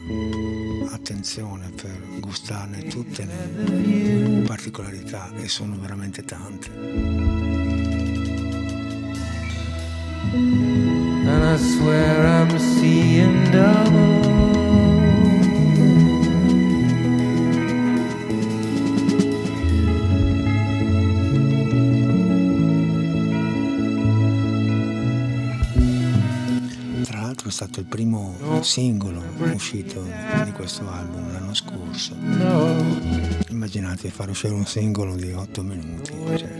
attenzione 0.91 1.71
per 1.71 1.99
gustarne 2.19 2.83
tutte 2.83 3.25
le 3.25 4.43
particolarità 4.45 5.31
e 5.35 5.47
sono 5.47 5.75
veramente 5.79 6.23
tante. 6.23 6.69
And 11.29 11.43
I 11.43 11.57
swear 11.57 12.25
I'm 12.25 12.59
seeing 12.59 13.49
double. 13.49 14.26
Primo 27.87 28.35
singolo 28.61 29.23
uscito 29.53 30.03
di 30.43 30.51
questo 30.51 30.89
album 30.89 31.31
l'anno 31.31 31.53
scorso. 31.53 32.15
Immaginate 33.49 34.09
fare 34.09 34.31
uscire 34.31 34.53
un 34.53 34.65
singolo 34.65 35.15
di 35.15 35.31
8 35.31 35.63
minuti. 35.63 36.11
Cioè 36.37 36.55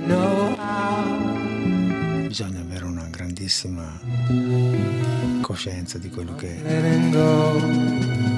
bisogna 2.28 2.60
avere 2.60 2.86
una 2.86 3.08
grandissima 3.10 4.00
coscienza 5.42 5.98
di 5.98 6.10
quello 6.10 6.36
che 6.36 6.56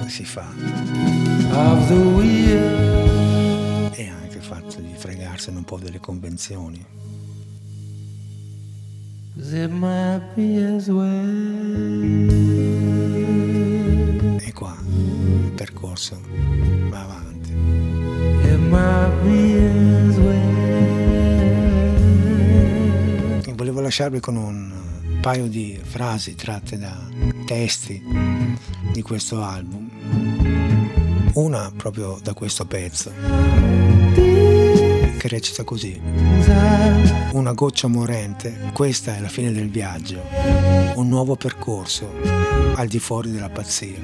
si 0.07 0.25
fa 0.25 0.47
e 3.91 4.07
anche 4.07 4.37
il 4.37 4.43
fatto 4.43 4.79
di 4.79 4.93
fregarsene 4.95 5.57
un 5.57 5.63
po' 5.63 5.77
delle 5.77 5.99
convenzioni. 5.99 6.85
E 14.37 14.51
qua 14.53 14.75
il 14.85 15.53
percorso 15.55 16.19
va 16.89 17.01
avanti. 17.01 17.53
Volevo 23.55 23.79
lasciarvi 23.79 24.19
con 24.19 24.35
un 24.35 24.73
paio 25.21 25.47
di 25.47 25.79
frasi 25.81 26.35
tratte 26.35 26.77
da 26.77 26.97
testi 27.45 28.03
di 28.91 29.01
questo 29.01 29.41
album. 29.41 29.89
Una 31.35 31.71
proprio 31.75 32.19
da 32.21 32.33
questo 32.33 32.65
pezzo, 32.65 33.13
che 35.19 35.27
recita 35.27 35.65
così. 35.65 35.99
Una 37.33 37.51
goccia 37.51 37.87
morente, 37.87 38.71
questa 38.71 39.17
è 39.17 39.19
la 39.19 39.27
fine 39.27 39.51
del 39.51 39.69
viaggio, 39.69 40.23
un 40.95 41.09
nuovo 41.09 41.35
percorso 41.35 42.09
al 42.75 42.87
di 42.87 42.99
fuori 42.99 43.29
della 43.29 43.49
pazzia. 43.49 43.97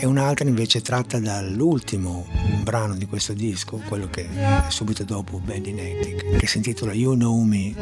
E 0.00 0.06
un'altra 0.06 0.48
invece 0.48 0.82
tratta 0.82 1.20
dall'ultimo 1.20 2.26
brano 2.64 2.96
di 2.96 3.06
questo 3.06 3.32
disco, 3.32 3.80
quello 3.86 4.08
che 4.08 4.28
è 4.28 4.64
subito 4.68 5.04
dopo 5.04 5.38
Bandinetic, 5.38 6.36
che 6.36 6.46
si 6.48 6.56
intitola 6.56 6.92
You 6.92 7.14
Know 7.14 7.40
Me. 7.42 7.74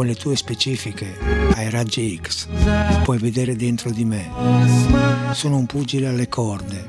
Con 0.00 0.08
le 0.08 0.16
tue 0.16 0.34
specifiche 0.34 1.18
ai 1.56 1.68
raggi 1.68 2.18
X 2.22 2.48
puoi 3.02 3.18
vedere 3.18 3.54
dentro 3.54 3.90
di 3.90 4.06
me. 4.06 4.30
Sono 5.32 5.58
un 5.58 5.66
pugile 5.66 6.06
alle 6.06 6.26
corde. 6.26 6.86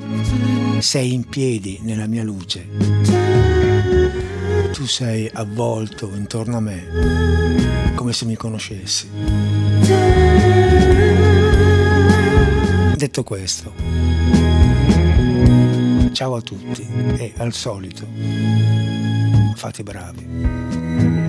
Sei 0.80 1.12
in 1.12 1.28
piedi 1.28 1.80
nella 1.82 2.08
mia 2.08 2.24
luce. 2.24 2.70
Tu 4.72 4.86
sei 4.86 5.30
avvolto 5.34 6.10
intorno 6.16 6.56
a 6.56 6.62
me, 6.62 7.92
come 7.96 8.14
se 8.14 8.24
mi 8.24 8.38
conoscessi. 8.38 9.10
Detto 12.96 13.24
questo, 13.24 13.74
ciao 16.14 16.36
a 16.38 16.42
tutti 16.42 16.88
e 17.18 17.34
al 17.36 17.52
solito, 17.52 18.08
fate 19.56 19.84
bravi. 19.84 21.21